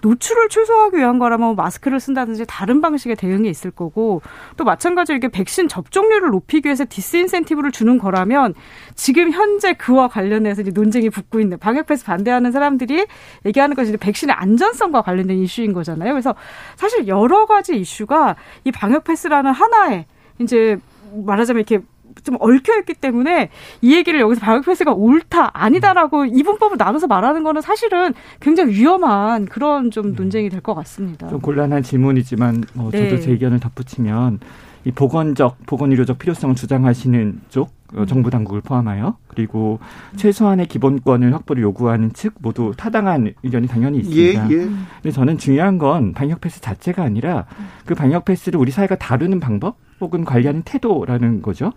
[0.00, 4.22] 노출을 최소화하기 위한 거라면 마스크를 쓴다든지 다른 방식의 대응이 있을 거고
[4.56, 8.54] 또 마찬가지로 이게 백신 접종률을 높이기 위해서 disincentive를 주는 거라면
[8.94, 13.06] 지금 현재 그와 관련해서 이제 논쟁이 붙고 있는 방역 패스 반대하는 사람들이
[13.46, 16.12] 얘기하는 것이 백신의 안전성과 관련된 이슈인 거잖아요.
[16.12, 16.34] 그래서
[16.76, 20.06] 사실 여러 가지 이슈가 이 방역 패스라는 하나의
[20.38, 20.78] 이제
[21.12, 21.84] 말하자면 이렇게
[22.22, 23.50] 좀 얽혀있기 때문에
[23.82, 29.90] 이 얘기를 여기서 방역 패스가 옳다 아니다라고 이분법을 나눠서 말하는 거는 사실은 굉장히 위험한 그런
[29.90, 30.16] 좀 네.
[30.16, 31.28] 논쟁이 될 것 같습니다.
[31.28, 33.20] 좀 곤란한 질문이지만 뭐 저도 네.
[33.20, 34.40] 제 의견을 덧붙이면
[34.84, 39.78] 이 보건적 보건의료적 필요성을 주장하시는 쪽 어, 정부 당국을 포함하여 그리고
[40.16, 44.50] 최소한의 기본권을 확보를 요구하는 측 모두 타당한 의견이 당연히 있습니다.
[44.50, 44.58] 예, 예.
[44.58, 47.46] 근데 저는 중요한 건 방역 패스 자체가 아니라
[47.86, 51.72] 그 방역 패스를 우리 사회가 다루는 방법 혹은 관리하는 태도라는 거죠.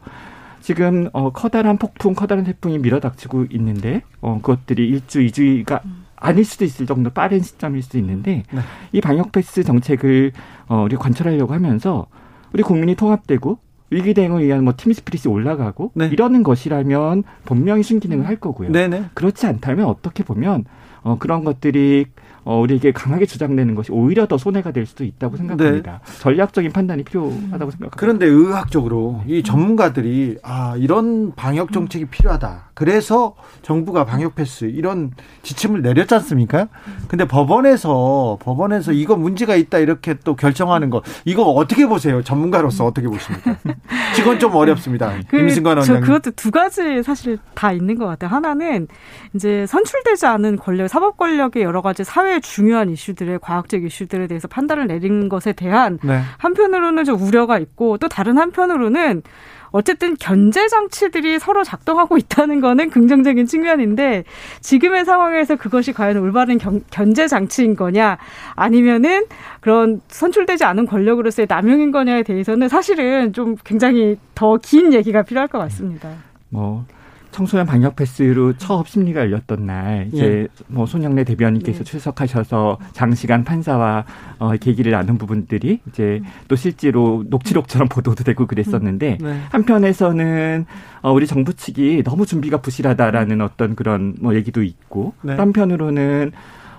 [0.59, 5.81] 지금 어 커다란 폭풍, 커다란 태풍이 밀어닥치고 있는데 어 그것들이 일주, 이주가
[6.15, 8.61] 아닐 수도 있을 정도 빠른 시점일 수도 있는데 네.
[8.91, 10.33] 이 방역 패스 정책을
[10.67, 12.05] 어 우리 관철하려고 하면서
[12.53, 13.57] 우리 국민이 통합되고
[13.91, 16.07] 위기 대응을 위한 뭐 팀 스피릿이 올라가고 네.
[16.07, 18.71] 이러는 것이라면 분명히 순기능을 할 거고요.
[18.71, 19.05] 네네.
[19.13, 20.65] 그렇지 않다면 어떻게 보면
[21.03, 22.05] 어 그런 것들이
[22.43, 26.01] 어, 우리에게 강하게 주장되는 것이 오히려 더 손해가 될 수도 있다고 생각합니다.
[26.03, 26.19] 네.
[26.21, 27.89] 전략적인 판단이 필요하다고 생각합니다.
[27.97, 32.70] 그런데 의학적으로 이 전문가들이 아 이런 방역 정책이 필요하다.
[32.73, 35.11] 그래서 정부가 방역 패스 이런
[35.43, 36.67] 지침을 내렸지 않습니까?
[37.07, 42.23] 근데 법원에서 법원에서 이거 문제가 있다 이렇게 또 결정하는 거 이거 어떻게 보세요?
[42.23, 43.57] 전문가로서 어떻게 보십니까?
[44.19, 45.13] 이건 좀 어렵습니다.
[45.27, 46.03] 그, 임승관 원장님.
[46.03, 48.29] 그것도 두 가지 사실 다 있는 것 같아요.
[48.29, 48.87] 하나는
[49.33, 54.87] 이제 선출되지 않은 권력, 사법 권력의 여러 가지 사회 중요한 이슈들의 과학적 이슈들에 대해서 판단을
[54.87, 56.21] 내린 것에 대한 네.
[56.37, 59.23] 한편으로는 좀 우려가 있고 또 다른 한편으로는
[59.71, 64.23] 어쨌든 견제 장치들이 서로 작동하고 있다는 거는 긍정적인 측면인데
[64.61, 68.17] 지금의 상황에서 그것이 과연 올바른 경, 견제 장치인 거냐
[68.55, 69.25] 아니면은
[69.61, 75.57] 그런 선출되지 않은 권력으로서의 남용인 거냐에 대해서는 사실은 좀 굉장히 더 긴 얘기가 필요할 것
[75.59, 76.09] 같습니다.
[76.49, 76.85] 뭐
[77.31, 80.47] 청소년 방역 패스로 처업 심리가 열렸던 날 이제 예.
[80.67, 81.83] 뭐 손영래 대변인께서 예.
[81.83, 84.05] 출석하셔서 장시간 판사와
[84.39, 89.25] 어 계기를 나눈 부분들이 이제 또 실제로 녹취록처럼 보도도 되고 그랬었는데 음.
[89.25, 89.39] 네.
[89.49, 90.65] 한편에서는
[91.01, 95.33] 어 우리 정부 측이 너무 준비가 부실하다라는 어떤 그런 뭐 얘기도 있고 네.
[95.35, 96.31] 한편으로는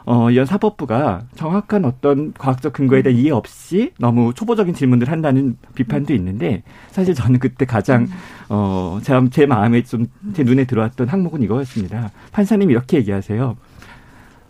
[0.04, 6.12] 어, 이 사법부가 정확한 어떤 과학적 근거에 대한 이해 없이 너무 초보적인 질문을 한다는 비판도
[6.14, 8.08] 있는데 사실 저는 그때 가장
[8.48, 12.10] 어, 제가 제 마음에 좀 제 눈에 들어왔던 항목은 이거였습니다.
[12.32, 13.56] 판사님 이렇게 얘기하세요.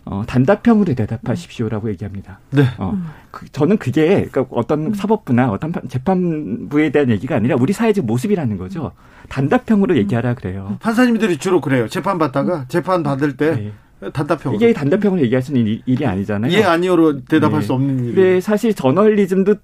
[0.05, 2.39] 어, 단답형으로 대답하십시오라고 얘기합니다.
[2.51, 2.63] 네.
[2.77, 2.97] 어,
[3.31, 8.91] 그, 저는 그게 그러니까 어떤 사법부나 어떤 재판부에 대한 얘기가 아니라 우리 사회적 모습이라는 거죠.
[9.29, 10.77] 단답형으로 얘기하라 그래요.
[10.81, 11.87] 판사님들이 주로 그래요.
[11.87, 13.73] 재판 받다가 재판 받을 때 네.
[14.11, 16.51] 단답형 이게 단답형으로 얘기할 수 있는 일이 아니잖아요.
[16.51, 17.65] 예 아니요로 대답할 네.
[17.65, 18.15] 수 없는 일.
[18.15, 19.55] 네, 사실 저널리즘도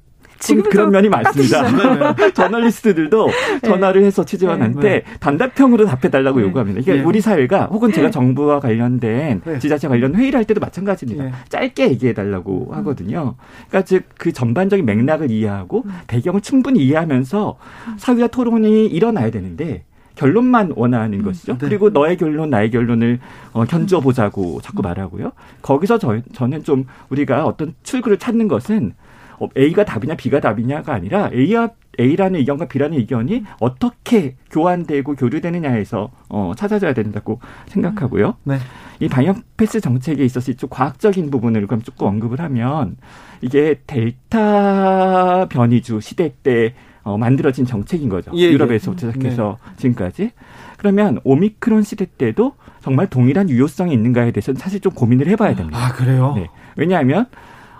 [0.41, 1.63] 지금 그런 면이 많습니다.
[1.69, 2.31] 네, 네.
[2.33, 3.59] 저널리스트들도 네.
[3.67, 5.03] 전화를 해서 취재원한테 네.
[5.19, 6.45] 단답형으로 답해달라고 네.
[6.45, 6.79] 요구합니다.
[6.79, 11.35] 이게 우리 사회가 혹은 제가 정부와 관련된 지자체 관련 회의를 할 때도 마찬가지입니다.
[11.49, 12.77] 짧게 얘기해달라고 음.
[12.77, 13.35] 하거든요.
[13.67, 15.91] 그러니까 즉 그 전반적인 맥락을 이해하고 음.
[16.07, 17.93] 배경을 충분히 이해하면서 음.
[17.97, 19.85] 사회와 토론이 일어나야 되는데
[20.19, 21.53] 결론만 원하는 음, 것이죠.
[21.53, 21.59] 네.
[21.61, 23.19] 그리고 너의 결론, 나의 결론을
[23.53, 25.31] 어, 견주어 보자고 자꾸 말하고요.
[25.61, 28.93] 거기서 저, 저는 좀 우리가 어떤 출구를 찾는 것은
[29.39, 36.51] 어, A가 답이냐 B가 답이냐가 아니라 A와 A라는 의견과 B라는 의견이 어떻게 교환되고 교류되느냐에서 어,
[36.57, 38.35] 찾아져야 된다고 생각하고요.
[38.43, 38.57] 네.
[38.99, 42.97] 이 방역 패스 정책에 있어서 이쪽 과학적인 부분을 그럼 조금 언급을 하면
[43.39, 46.73] 이게 델타 변이주 시대 때
[47.09, 48.31] 어, 만들어진 정책인 거죠.
[48.35, 48.51] 예, 예.
[48.51, 49.75] 유럽에서부터 시작해서 네.
[49.77, 50.31] 지금까지.
[50.77, 55.77] 그러면 오미크론 시대 때도 정말 동일한 유효성이 있는가에 대해서는 사실 좀 고민을 해봐야 됩니다.
[55.77, 56.33] 아 그래요?
[56.35, 56.47] 네.
[56.77, 57.25] 왜냐하면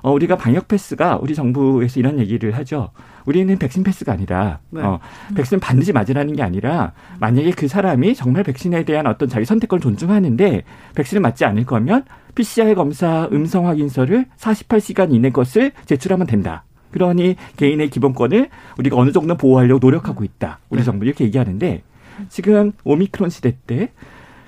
[0.01, 2.89] 어, 우리가 방역 패스가 우리 정부에서 이런 얘기를 하죠.
[3.25, 4.59] 우리는 백신 패스가 아니다.
[4.71, 4.81] 네.
[4.81, 4.99] 어,
[5.35, 10.63] 백신 반드시 맞으라는 게 아니라 만약에 그 사람이 정말 백신에 대한 어떤 자기 선택권을 존중하는데
[10.95, 16.63] 백신을 맞지 않을 거면 PCR 검사 음성 확인서를 48시간 이내 것을 제출하면 된다.
[16.91, 20.59] 그러니 개인의 기본권을 우리가 어느 정도 보호하려고 노력하고 있다.
[20.69, 20.85] 우리 네.
[20.85, 21.83] 정부 이렇게 얘기하는데
[22.29, 23.91] 지금 오미크론 시대 때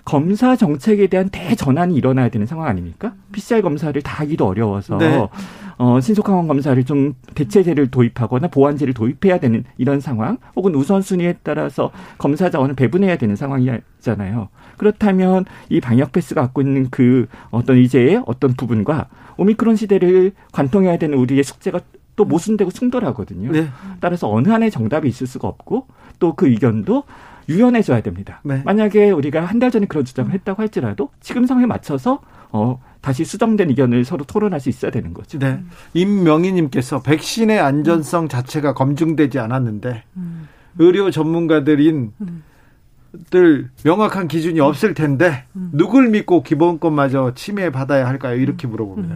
[0.04, 3.14] 검사 정책에 대한 대전환이 일어나야 되는 상황 아닙니까?
[3.32, 5.28] PCR 검사를 다 하기도 어려워서 네.
[5.78, 12.52] 어, 신속항원 검사를 좀 대체제를 도입하거나 보완제를 도입해야 되는 이런 상황, 혹은 우선순위에 따라서 검사
[12.52, 14.50] 자원을 배분해야 되는 상황이잖아요.
[14.78, 21.18] 그렇다면 이 방역 패스가 갖고 있는 그 어떤 이제의 어떤 부분과 오미크론 시대를 관통해야 되는
[21.18, 21.80] 우리의 숙제가
[22.16, 23.52] 또 모순되고 충돌하거든요.
[23.52, 23.70] 네.
[24.00, 25.88] 따라서 어느 한에 정답이 있을 수가 없고
[26.20, 27.04] 또 그 의견도
[27.50, 28.42] 유연해져야 됩니다.
[28.44, 28.62] 네.
[28.64, 32.20] 만약에 우리가 한 달 전에 그런 주장을 했다고 할지라도 지금 상황에 맞춰서
[32.52, 35.40] 어 다시 수정된 의견을 서로 토론할 수 있어야 되는 거죠.
[35.40, 35.60] 네.
[35.94, 40.48] 임명희님께서 백신의 안전성 자체가 검증되지 않았는데 음.
[40.78, 42.44] 의료 전문가들인 음.
[43.30, 45.72] 들 명확한 기준이 없을 텐데 음.
[45.74, 48.36] 누굴 믿고 기본권마저 침해받아야 할까요?
[48.40, 49.16] 이렇게 물어봅니다.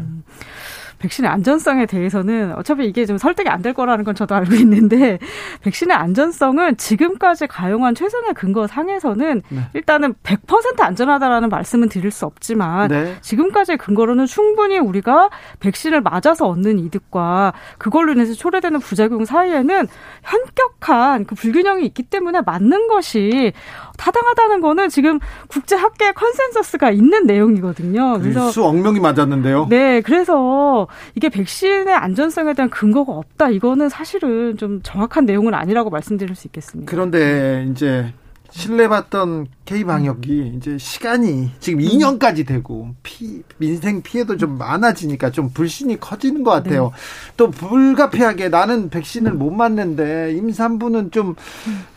[0.96, 1.00] 음.
[1.00, 5.18] 백신의 안전성에 대해서는 어차피 이게 좀 설득이 안 될 거라는 건 저도 알고 있는데
[5.64, 9.60] 백신의 안전성은 지금까지 가용한 최선의 근거 상에서는 네.
[9.74, 13.16] 일단은 100% 안전하다라는 말씀은 드릴 수 없지만 네.
[13.22, 15.32] 지금까지의 근거로는 충분히 우리가
[15.62, 19.88] 백신을 맞아서 얻는 이득과 그걸로 인해서 초래되는 부작용 사이에는
[20.24, 23.54] 현격한 그 불균형이 있기 때문에 맞는 것이
[23.98, 28.20] 타당하다는 거는 지금 국제 학계 consensus가 있는 내용이거든요.
[28.20, 29.68] 그래서 수 억 명이 맞았는데요.
[29.70, 33.50] 네, 그래서 이게 백신의 안전성에 대한 근거가 없다.
[33.50, 36.90] 이거는 사실은 좀 정확한 내용은 아니라고 말씀드릴 수 있겠습니다.
[36.90, 38.14] 그런데 이제
[38.56, 46.44] 신뢰받던 K방역이 이제 시간이 지금 2년까지 되고 피, 민생 피해도 좀 많아지니까 좀 불신이 커지는
[46.44, 46.86] 것 같아요.
[46.86, 47.34] 네.
[47.36, 51.36] 또 불가피하게 나는 백신을 못 맞는데 임산부는 좀,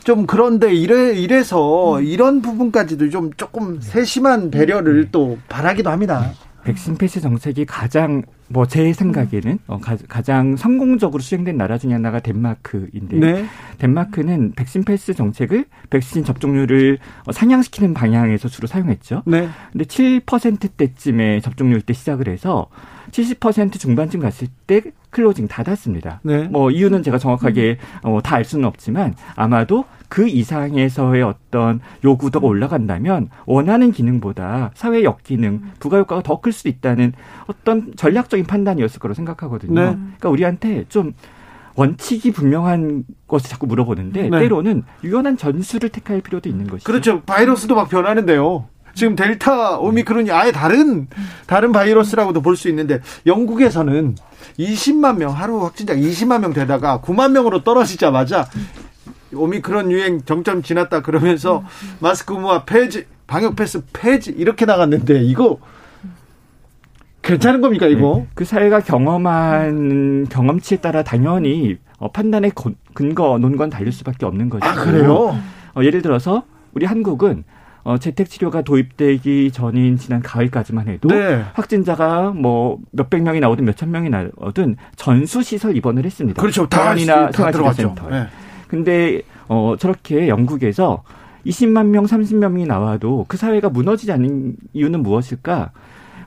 [0.02, 6.32] 좀 그런데 이래, 이래서 이런 부분까지도 좀 조금 세심한 배려를 또 바라기도 합니다.
[6.64, 12.20] 백신 패스 정책이 가장 뭐 제 생각에는 어, 가, 장 성공적으로 수행된 나라 중에 하나가
[12.20, 13.44] 덴마크인데 네.
[13.78, 19.22] 덴마크는 백신 패스 정책을 백신 접종률을 어, 상향시키는 방향에서 주로 사용했죠.
[19.26, 19.48] 네.
[19.72, 22.68] 근데 7%대쯤의 접종률 때 시작을 해서
[23.10, 26.20] 70% 중반쯤 갔을 때 closing 닫았습니다.
[26.22, 26.44] 네.
[26.44, 33.28] 뭐 이유는 제가 정확하게 어, 다 알 수는 없지만 아마도 그 이상에서의 어떤 요구도가 올라간다면
[33.46, 37.12] 원하는 기능보다 사회 역기능, 부가효과가 더 클 수 있다는
[37.46, 39.74] 어떤 전략적인 판단이었을 거라고 생각하거든요.
[39.80, 39.90] 네.
[39.96, 41.14] 그러니까 우리한테 좀
[41.74, 44.38] 원칙이 분명한 것을 자꾸 물어보는데 네.
[44.40, 46.84] 때로는 유연한 전술을 택할 필요도 있는 것이죠.
[46.86, 47.22] 그렇죠.
[47.22, 48.66] 바이러스도 막 변하는데요.
[48.94, 51.06] 지금 델타 오미크론이 아예 다른
[51.46, 54.16] 다른 바이러스라고도 볼 수 있는데 영국에서는
[54.58, 58.48] 20만 명 하루 확진자 20만 명 되다가 9만 명으로 떨어지자마자
[59.34, 61.62] 오미크론 유행 정점 지났다 그러면서
[62.00, 65.58] 마스크 무화 폐지 방역 패스 폐지 이렇게 나갔는데 이거
[67.22, 68.16] 괜찮은 겁니까 이거?
[68.20, 68.28] 네.
[68.34, 72.52] 그 사회가 경험한 경험치에 따라 당연히 어, 판단의
[72.94, 74.64] 근거 논건 달릴 수밖에 없는 거죠.
[74.66, 75.36] 아 그래요?
[75.74, 77.44] 어, 예를 들어서 우리 한국은
[77.84, 81.42] 어, 재택 치료가 도입되기 전인 지난 가을까지만 해도 네.
[81.54, 86.40] 확진자가 뭐 몇백 명이 나오든 몇천 명이 나오든 전수 시설 입원을 했습니다.
[86.40, 86.66] 그렇죠.
[86.68, 88.10] 다이나 생활치료센터.
[88.10, 88.26] 네.
[88.68, 91.02] 근데 어 저렇게 영국에서
[91.46, 95.70] 20만 명, 30만 명이 나와도 그 사회가 무너지지 않는 이유는 무엇일까?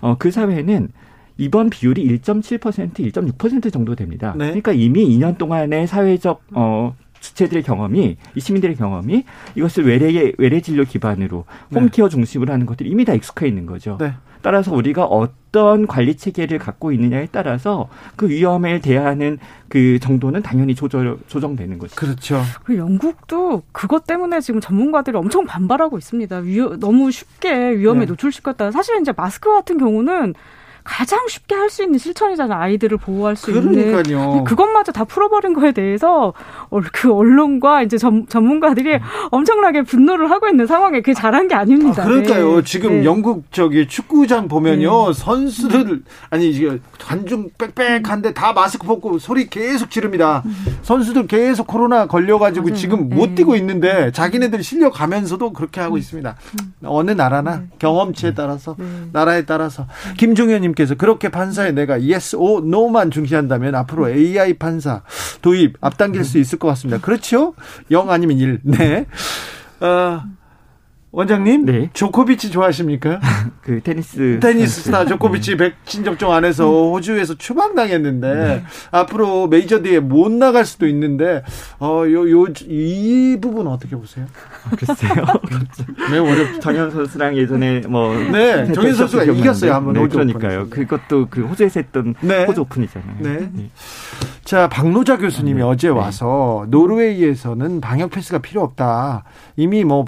[0.01, 0.89] 어 그 사회는
[1.37, 2.59] 이번 비율이 1.7%,
[2.93, 4.33] 1.6% 정도 됩니다.
[4.37, 4.45] 네.
[4.45, 9.23] 그러니까 이미 2년 동안의 사회적 어 주체들의 경험이 이 시민들의 경험이
[9.55, 11.79] 이것을 외래 외래 진료 기반으로 네.
[11.79, 13.97] 홈케어 중심으로 하는 것들이 이미 다 익숙해 있는 거죠.
[13.99, 14.13] 네.
[14.41, 19.37] 따라서 우리가 어떤 관리 체계를 갖고 있느냐에 따라서 그 위험에 대하는
[19.69, 21.95] 그 정도는 당연히 조절 조정되는 것이죠.
[21.95, 22.41] 그렇죠.
[22.63, 26.37] 그 영국도 그것 때문에 지금 전문가들이 엄청 반발하고 있습니다.
[26.39, 28.05] 위험, 너무 쉽게 위험에 네.
[28.07, 28.71] 노출시켰다.
[28.71, 30.33] 사실 이제 마스크 같은 경우는
[30.83, 32.59] 가장 쉽게 할 수 있는 실천이잖아요.
[32.59, 34.01] 아이들을 보호할 수 그러니까요.
[34.31, 34.43] 있는.
[34.43, 36.33] 그것마저 다 풀어버린 거에 대해서
[36.91, 38.99] 그 언론과 이제 전, 전문가들이
[39.31, 42.01] 엄청나게 분노를 하고 있는 상황에 그게 잘한 게 아닙니다.
[42.03, 42.57] 아, 그러니까요.
[42.57, 42.63] 네.
[42.65, 43.05] 지금 네.
[43.05, 45.07] 영국 저기 축구장 보면요.
[45.07, 45.13] 네.
[45.13, 50.43] 선수들 아니 이게 관중 빽빽한데 다 마스크 벗고 소리 계속 지릅니다.
[50.81, 52.75] 선수들 계속 코로나 걸려가지고 맞아요.
[52.75, 53.35] 지금 못 네.
[53.35, 56.35] 뛰고 있는데 자기네들 실려가면서도 그렇게 하고 있습니다.
[56.83, 57.67] 어느 나라나 네.
[57.79, 58.75] 경험치에 따라서
[59.13, 65.03] 나라에 따라서 김종현님 님께서 그렇게 판사에 내가 yes, or no만 중시한다면 앞으로 AI 판사
[65.41, 67.01] 도입 앞당길 수 있을 것 같습니다.
[67.01, 67.53] 그렇죠?
[67.89, 68.59] 0 아니면 1.
[68.63, 69.05] 네.
[69.79, 70.23] 어,
[71.13, 71.89] 원장님, 네.
[71.93, 73.19] 조코비치 좋아하십니까?
[73.61, 75.73] 그 테니스 테니스 스타 조코비치 네.
[75.83, 78.63] 백신 접종 안 해서 호주에서 추방당했는데 네.
[78.91, 81.43] 앞으로 메이저대회 못 나갈 수도 있는데
[81.79, 84.25] 어요 요이 부분 어떻게 보세요?
[84.65, 85.25] 아, 글쎄요.
[86.09, 86.61] 매우 어렵.
[86.61, 90.69] 정현 선수랑 예전에 뭐 네, 정현 선수가 이겼어요 한번 네, 그러니까요.
[90.69, 92.45] 그것도 그 호주에서 했던 네.
[92.45, 93.15] 호주 오픈이잖아요.
[93.19, 93.49] 네.
[94.51, 94.57] 네.
[94.57, 95.63] 자, 박노자 교수님이 네.
[95.63, 95.93] 어제 네.
[95.93, 99.23] 와서 노르웨이에서는 방역 패스가 필요 없다.
[99.55, 100.03] 이미 뭐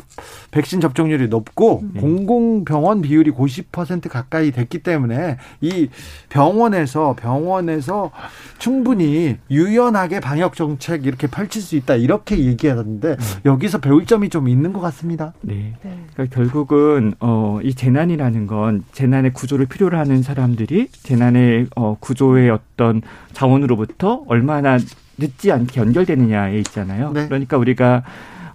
[0.52, 2.02] 백신 접종률이 높고 네.
[2.02, 5.88] 공공병원 비율이 90% 가까이 됐기 때문에 이
[6.28, 8.12] 병원에서 병원에서
[8.60, 11.96] 충분히 유연하게 방역 정책 이렇게 펼칠 수 있다.
[11.96, 13.26] 이렇게 얘기하는데 네.
[13.46, 15.32] 여기서 배울 점이 좀 있는 것 같습니다.
[15.40, 15.74] 네.
[15.82, 23.02] 그러니까 결국은 어, 이 재난이라는 건 재난의 구조를 필요로 하는 사람들이 재난의 어, 구조의 어떤
[23.32, 24.78] 자원으로부터 얼마나
[25.18, 27.12] 늦지 않게 연결되느냐에 있잖아요.
[27.12, 27.28] 네.
[27.28, 28.04] 그러니까 우리가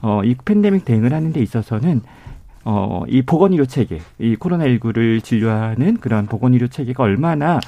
[0.00, 2.02] 어, 이 팬데믹 대응을 하는 데 있어서는
[2.64, 7.60] 어, 이 보건의료 체계, 이 코로나19를 진료하는 그런 보건의료 체계가 얼마나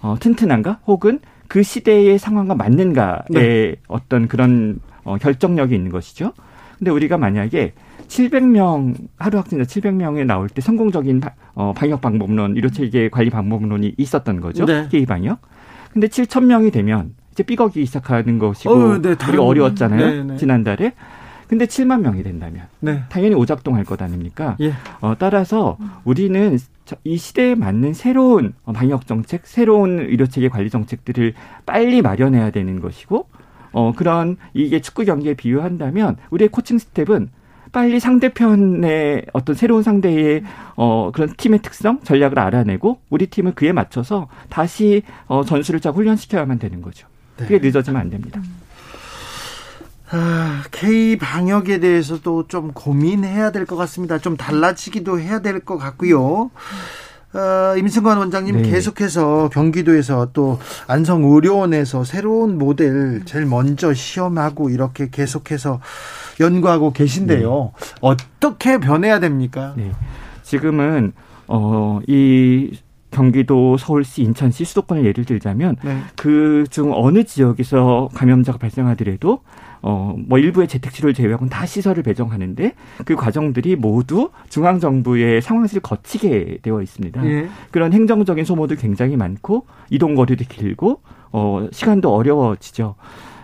[0.00, 3.76] 어, 튼튼한가 혹은 그 시대의 상황과 맞는가에 네.
[3.88, 6.32] 어떤 그런 어, 결정력이 있는 것이죠.
[6.78, 7.72] 근데 우리가 만약에
[8.08, 13.94] 700명 하루 확진자 700명에 나올 때 성공적인 바, 어, 방역 방법론, 의료 체계 관리 방법론이
[13.96, 14.64] 있었던 거죠.
[14.64, 14.88] 네.
[14.90, 15.40] K 방역.
[15.92, 20.06] 근데 7천 명이 되면 이제 삐걱이 시작하는 것이고 어, 네, 우리가 어려웠잖아요.
[20.06, 20.36] 네, 네.
[20.38, 20.94] 지난달에.
[21.48, 23.04] 근데 7만 명이 된다면 네.
[23.08, 24.56] 당연히 오작동할 것 아닙니까?
[24.60, 24.72] 예.
[25.00, 26.58] 어, 따라서 우리는
[27.04, 31.34] 이 시대에 맞는 새로운 방역 정책, 새로운 의료 체계 관리 정책들을
[31.66, 33.28] 빨리 마련해야 되는 것이고
[33.72, 37.28] 어 그런 이게 축구 경기에 비유한다면 우리의 코칭 스텝은
[37.72, 40.42] 빨리 상대편의 어떤 새로운 상대의
[40.76, 46.58] 어 그런 팀의 특성 전략을 알아내고 우리 팀을 그에 맞춰서 다시 어 전술을 쫙 훈련시켜야만
[46.58, 47.06] 되는 거죠.
[47.36, 47.66] 그게 네.
[47.68, 48.40] 늦어지면 안 됩니다.
[50.10, 54.18] 아, K 방역에 대해서도 좀 고민해야 될 것 같습니다.
[54.18, 56.50] 좀 달라지기도 해야 될 것 같고요.
[57.34, 58.70] 어, 임승관 원장님 네.
[58.70, 65.80] 계속해서 경기도에서 또 안성 의료원에서 새로운 모델 제일 먼저 시험하고 이렇게 계속해서
[66.40, 67.72] 연구하고 계신데요.
[67.78, 67.96] 네.
[68.00, 69.74] 어떻게 변해야 됩니까?
[69.76, 69.90] 네.
[70.44, 71.12] 지금은
[71.48, 72.78] 어, 이
[73.16, 76.00] 경기도, 서울시, 인천시 수도권을 예를 들자면 네.
[76.16, 79.40] 그중 어느 지역에서 감염자가 발생하더라도
[79.80, 82.74] 어, 뭐 일부의 재택치료를 제외하고는 다 시설을 배정하는데
[83.06, 87.26] 그 과정들이 모두 중앙 정부의 상황실을 거치게 되어 있습니다.
[87.26, 87.48] 예.
[87.70, 91.00] 그런 행정적인 소모도 굉장히 많고 이동 거리도 길고
[91.32, 92.96] 어, 시간도 어려워지죠.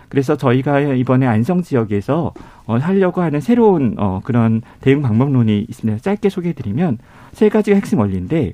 [0.09, 2.33] 그래서 저희가 이번에 안성 지역에서
[2.67, 5.99] 어, 하려고 하는 새로운 어, 그런 대응 방법론이 있습니다.
[5.99, 6.99] 짧게 소개해드리면
[7.31, 8.53] 세 가지가 핵심 원리인데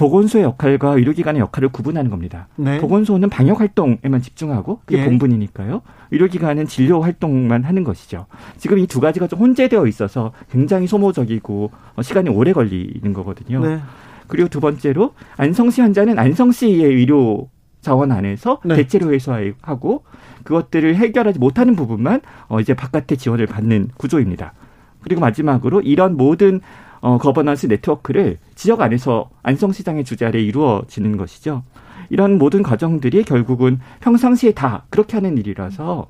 [0.00, 2.48] 보건소의 역할과 의료기관의 역할을 구분하는 겁니다.
[2.56, 2.78] 네.
[2.78, 5.04] 보건소는 방역 활동에만 집중하고 그게 예.
[5.04, 5.82] 본분이니까요.
[6.10, 8.24] 의료기관은 진료 활동만 하는 것이죠.
[8.56, 13.60] 지금 이 두 가지가 좀 혼재되어 있어서 굉장히 소모적이고 어, 시간이 오래 걸리는 거거든요.
[13.60, 13.78] 네.
[14.26, 17.48] 그리고 두 번째로 안성시 환자는 안성시의 의료
[17.82, 18.76] 자원 안에서 네.
[18.76, 20.04] 대체로 해소하고
[20.44, 24.54] 그것들을 해결하지 못하는 부분만 어 이제 바깥의 지원을 받는 구조입니다.
[25.02, 26.60] 그리고 마지막으로 이런 모든
[27.00, 31.62] 어, 거버넌스 네트워크를 지역 안에서 안성시장의 아래 이루어지는 것이죠.
[32.10, 36.08] 이런 모든 과정들이 결국은 평상시에 다 그렇게 하는 일이라서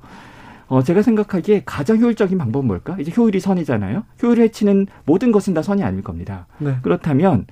[0.67, 2.95] 어, 제가 생각하기에 가장 효율적인 방법은 뭘까?
[2.99, 4.03] 이제 효율이 선이잖아요.
[4.23, 6.47] 효율을 해치는 모든 것은 다 선이 아닐 겁니다.
[6.59, 6.77] 네.
[6.81, 7.45] 그렇다면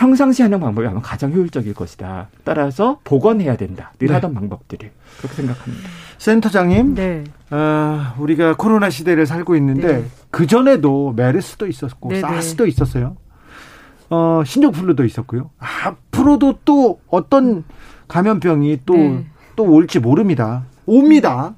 [0.00, 2.28] 평상시 하는 방법이 아마 가장 효율적일 것이다.
[2.42, 3.92] 따라서 복원해야 된다.
[3.98, 4.14] 늘 네.
[4.14, 5.88] 하던 방법들을 그렇게 생각합니다.
[6.16, 7.24] 센터장님, 네.
[7.50, 10.04] 어, 우리가 코로나 시대를 살고 있는데 네.
[10.30, 12.20] 그 전에도 메르스도 있었고 네, 네.
[12.22, 13.18] 사스도 있었어요.
[14.08, 15.50] 어, 신종플루도 있었고요.
[15.58, 17.64] 앞으로도 또 어떤
[18.08, 19.26] 감염병이 또또 네.
[19.54, 20.64] 또 올지 모릅니다.
[20.86, 21.54] 옵니다.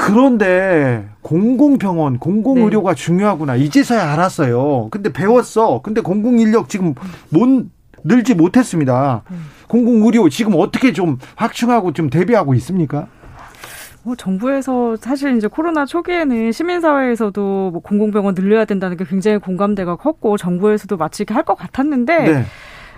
[0.00, 3.02] 그런데 공공병원, 공공의료가 네.
[3.02, 3.56] 중요하구나.
[3.56, 4.88] 이제서야 알았어요.
[4.90, 5.80] 근데 배웠어.
[5.82, 6.94] 근데 공공인력 지금
[7.28, 7.66] 못
[8.02, 9.22] 늘지 못했습니다.
[9.30, 9.46] 음.
[9.68, 13.08] 공공의료 지금 어떻게 좀 확충하고 좀 대비하고 있습니까?
[14.02, 20.38] 뭐 정부에서 사실 이제 코로나 초기에는 시민사회에서도 뭐 공공병원 늘려야 된다는 게 굉장히 공감대가 컸고
[20.38, 22.44] 정부에서도 마치 할것 같았는데 네.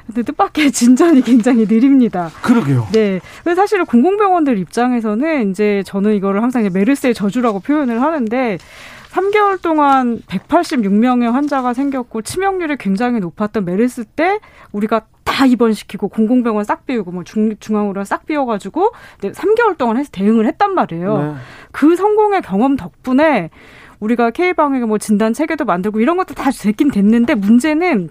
[0.07, 2.31] 근데 뜻밖의 진전이 굉장히 느립니다.
[2.43, 2.89] 그러게요.
[2.93, 3.21] 네.
[3.43, 8.59] 그래서 사실 공공병원들 입장에서는 이제 저는 이거를 항상 메르스의 저주라고 표현을 하는데
[9.11, 14.39] 3개월 동안 186명의 환자가 생겼고 치명률이 굉장히 높았던 메르스 때
[14.73, 20.47] 우리가 다 입원시키고 공공병원 싹 비우고 뭐 중, 중앙으로 싹 비워가지고 3개월 동안 해서 대응을
[20.47, 21.19] 했단 말이에요.
[21.19, 21.35] 네.
[21.73, 23.51] 그 성공의 경험 덕분에
[24.01, 28.11] 우리가 K방역의 뭐 진단 체계도 만들고 이런 것도 다 됐긴 됐는데 문제는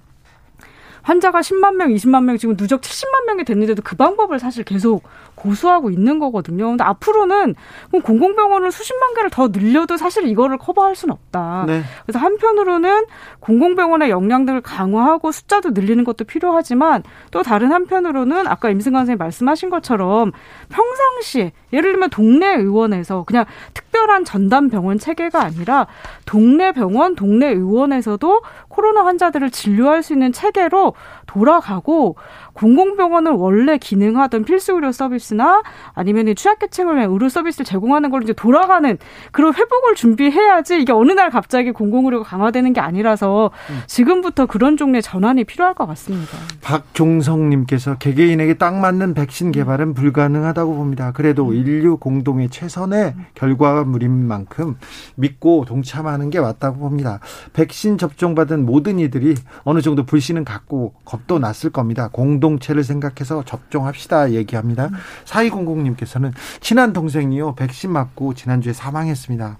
[1.03, 5.03] 환자가 10만 명, 20만 명, 지금 누적 70만 명이 됐는데도 그 방법을 사실 계속
[5.41, 6.67] 고수하고 있는 거거든요.
[6.67, 7.55] 근데 앞으로는
[8.03, 11.65] 공공병원을 수십만 개를 더 늘려도 사실 이거를 커버할 수는 없다.
[11.67, 11.81] 네.
[12.05, 13.05] 그래서 한편으로는
[13.39, 20.31] 공공병원의 역량들을 강화하고 숫자도 늘리는 것도 필요하지만 또 다른 한편으로는 아까 임승관 선생님 말씀하신 것처럼
[20.69, 25.87] 평상시에 예를 들면 동네 의원에서 그냥 특별한 전담 병원 체계가 아니라
[26.25, 30.93] 동네 병원, 동네 의원에서도 코로나 환자들을 진료할 수 있는 체계로
[31.31, 32.15] 돌아가고
[32.53, 35.63] 공공병원은 원래 기능하던 필수 의료 서비스나
[35.93, 38.97] 아니면 취약계층을 위한 의료 서비스를 제공하는 걸 이제 돌아가는
[39.31, 43.51] 그런 회복을 준비해야지 이게 어느 날 갑자기 공공의료가 강화되는 게 아니라서
[43.87, 46.37] 지금부터 그런 종류의 전환이 필요할 것 같습니다.
[46.61, 51.13] 박종성님께서 개개인에게 딱 맞는 백신 개발은 불가능하다고 봅니다.
[51.13, 54.77] 그래도 인류 공동의 최선의 결과물인 만큼
[55.15, 57.19] 믿고 동참하는 게 맞다고 봅니다.
[57.53, 62.09] 백신 접종받은 모든 이들이 어느 정도 불신은 갖고 겁도 났을 겁니다.
[62.11, 64.89] 공동체를 생각해서 접종합시다 얘기합니다.
[65.25, 67.55] 4200님께서는 친한 동생이요.
[67.55, 69.57] 백신 맞고 지난주에 사망했습니다.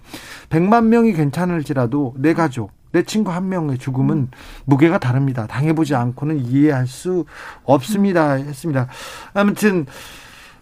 [0.49, 4.29] 100만 명이 괜찮을지라도 내 가족 내 친구 한 명의 죽음은
[4.65, 5.47] 무게가 다릅니다.
[5.47, 7.25] 당해보지 않고는 이해할 수
[7.63, 8.33] 없습니다.
[8.33, 8.87] 했습니다.
[9.33, 9.85] 아무튼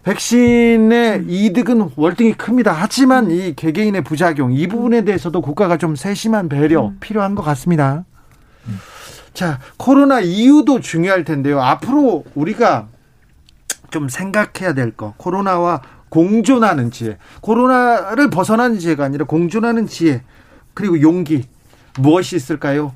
[0.03, 2.71] 백신의 이득은 월등히 큽니다.
[2.71, 6.97] 하지만 이 개개인의 부작용 이 부분에 대해서도 국가가 좀 세심한 배려 음.
[6.99, 8.05] 필요한 것 같습니다.
[9.33, 11.61] 자, 코로나 이유도 중요할 텐데요.
[11.61, 12.87] 앞으로 우리가
[13.91, 15.13] 좀 생각해야 될 거.
[15.17, 17.17] 코로나와 공존하는 지혜.
[17.41, 20.23] 코로나를 벗어나는 지혜가 아니라 공존하는 지혜.
[20.73, 21.45] 그리고 용기.
[21.97, 22.93] 무엇이 있을까요?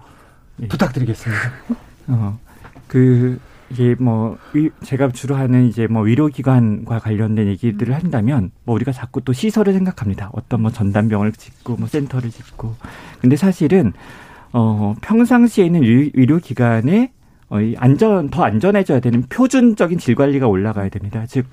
[0.62, 0.68] 예.
[0.68, 1.42] 부탁드리겠습니다.
[2.08, 2.40] 어,
[2.88, 4.38] 그 이게 뭐
[4.84, 10.30] 제가 주로 하는 이제 뭐 의료기관과 관련된 얘기들을 한다면 뭐 우리가 자꾸 또 시설을 생각합니다.
[10.34, 12.76] 어떤 뭐 전담병을 짓고 뭐 센터를 짓고
[13.20, 13.94] 근데 사실은
[14.54, 17.12] 어 평상시에는 의료기관에
[17.50, 21.26] 어, 안전 더 안전해져야 되는 표준적인 질 관리가 올라가야 됩니다.
[21.28, 21.46] 즉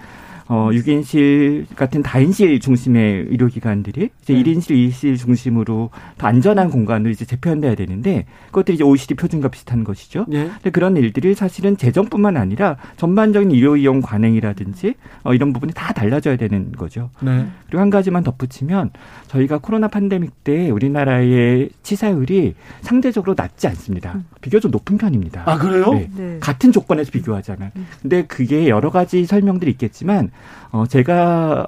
[0.51, 4.43] 어, 6인실 같은 다인실 중심의 의료기관들이 이제 네.
[4.43, 10.27] 1인실, 2인실 중심으로 더 안전한 공간을 이제 재편돼야 되는데 그것들이 이제 OECD 표준과 비슷한 것이죠.
[10.29, 10.51] 네.
[10.55, 16.37] 근데 그런 일들이 사실은 재정뿐만 아니라 전반적인 의료 이용 관행이라든지 어, 이런 부분이 다 달라져야
[16.37, 17.11] 되는 거죠.
[17.21, 17.47] 네.
[17.67, 18.91] 그리고 한 가지만 덧붙이면
[19.29, 24.15] 저희가 코로나 팬데믹 때 우리나라의 치사율이 상대적으로 낮지 않습니다.
[24.15, 24.25] 음.
[24.41, 25.45] 비교적 높은 편입니다.
[25.47, 25.93] 아, 그래요?
[25.95, 26.11] 네.
[26.17, 26.39] 네.
[26.41, 27.71] 같은 조건에서 비교하자면.
[27.77, 27.87] 음.
[28.03, 30.33] 근데 그게 여러 가지 설명들이 있겠지만
[30.71, 31.67] 어, 제가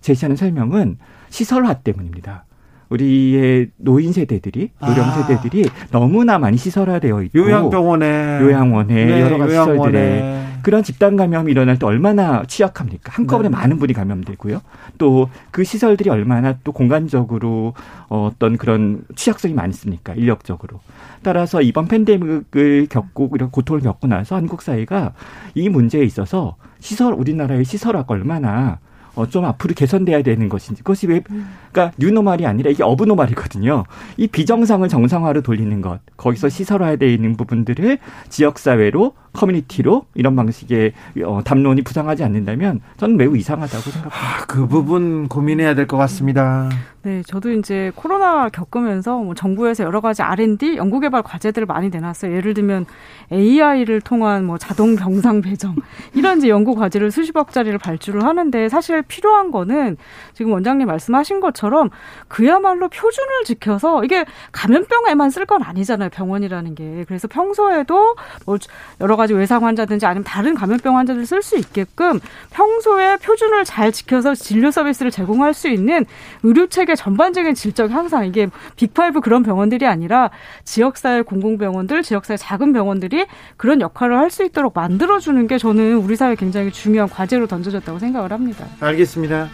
[0.00, 0.98] 제시하는 설명은
[1.28, 2.44] 시설화 때문입니다.
[2.88, 5.12] 우리의 노인 세대들이 요령 아.
[5.12, 9.74] 세대들이 너무나 많이 시설화되어 있고 요양병원에 요양원에 네, 여러 가지 요양원에.
[9.76, 13.12] 시설들에 그런 집단 감염이 일어날 때 얼마나 취약합니까?
[13.14, 13.56] 한꺼번에 네.
[13.56, 14.60] 많은 분이 감염되고요.
[14.98, 17.74] 또 그 시설들이 얼마나 또 공간적으로
[18.08, 20.14] 어떤 그런 취약성이 많습니까?
[20.14, 20.80] 인력적으로.
[21.22, 25.12] 따라서 이번 팬데믹을 겪고 이런 고통을 겪고 나서 한국 사회가
[25.54, 28.78] 이 문제에 있어서 시설 우리나라의 시설화가 얼마나
[29.14, 30.82] 어, 좀 앞으로 개선돼야 되는 것인지.
[30.82, 33.84] 그것이 왜 그러니까 뉴노말이 아니라 이게 어브노말이거든요.
[34.16, 36.00] 이 비정상을 정상화로 돌리는 것.
[36.16, 37.98] 거기서 시설화되어 있는 부분들을
[38.28, 40.92] 지역 사회로 커뮤니티로 이런 방식의
[41.24, 44.16] 어, 담론이 부상하지 않는다면 저는 매우 이상하다고 생각합니다.
[44.16, 46.68] 아, 그 부분 고민해야 될 것 같습니다.
[47.02, 52.36] 네, 저도 이제 코로나 겪으면서 뭐 정부에서 여러 가지 R&D 연구개발 과제들을 많이 내놨어요.
[52.36, 52.84] 예를 들면
[53.32, 55.76] AI를 통한 뭐 자동 병상 배정
[56.14, 59.96] 이런 이제 연구 과제를 수십억짜리를 발주를 하는데 사실 필요한 거는
[60.34, 61.88] 지금 원장님 말씀하신 것처럼
[62.28, 66.10] 그야말로 표준을 지켜서 이게 감염병에만 쓸 건 아니잖아요.
[66.10, 68.14] 병원이라는 게 그래서 평소에도
[68.44, 68.58] 뭐
[69.00, 72.18] 여러 가지 외상 환자든지 아니면 다른 감염병 환자들 쓸 수 있게끔
[72.50, 76.06] 평소에 표준을 잘 지켜서 진료 서비스를 제공할 수 있는
[76.42, 80.30] 의료 체계 전반적인 질적 향상 이게 big five 그런 병원들이 아니라
[80.64, 86.14] 지역사회 공공병원들, 지역사회 작은 병원들이 그런 역할을 할 수 있도록 만들어 주는 게 저는 우리
[86.14, 88.64] 사회 굉장히 중요한 과제로 던져졌다고 생각을 합니다.
[88.78, 89.48] 알겠습니다.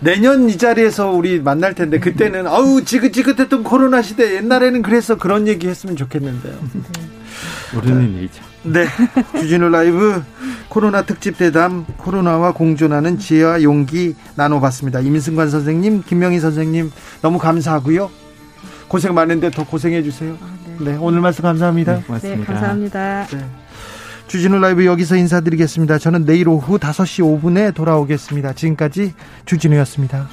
[0.00, 5.66] 내년 이 자리에서 우리 만날 텐데 그때는 아우 지긋지긋했던 코로나 시대 옛날에는 그래서 그런 얘기
[5.66, 6.54] 했으면 좋겠는데요.
[7.74, 8.42] 모르는 일이죠.
[8.66, 8.86] 네.
[9.38, 10.22] 주진우 라이브
[10.68, 15.00] 코로나 특집 대담 코로나와 공존하는 지혜와 용기 나눠봤습니다.
[15.00, 16.90] 임승관 선생님, 김명희 선생님
[17.22, 18.10] 너무 감사하고요.
[18.88, 20.36] 고생 많은데 더 고생해 주세요.
[20.40, 20.46] 아,
[20.78, 20.92] 네.
[20.92, 20.98] 네.
[21.00, 21.96] 오늘 말씀 감사합니다.
[21.96, 22.40] 네, 고맙습니다.
[22.40, 23.26] 네, 감사합니다.
[23.30, 23.38] 네.
[24.26, 25.98] 주진우 라이브 여기서 인사드리겠습니다.
[25.98, 28.54] 저는 내일 오후 5시 5분에 돌아오겠습니다.
[28.54, 29.14] 지금까지
[29.44, 30.28] 주진우였습니다.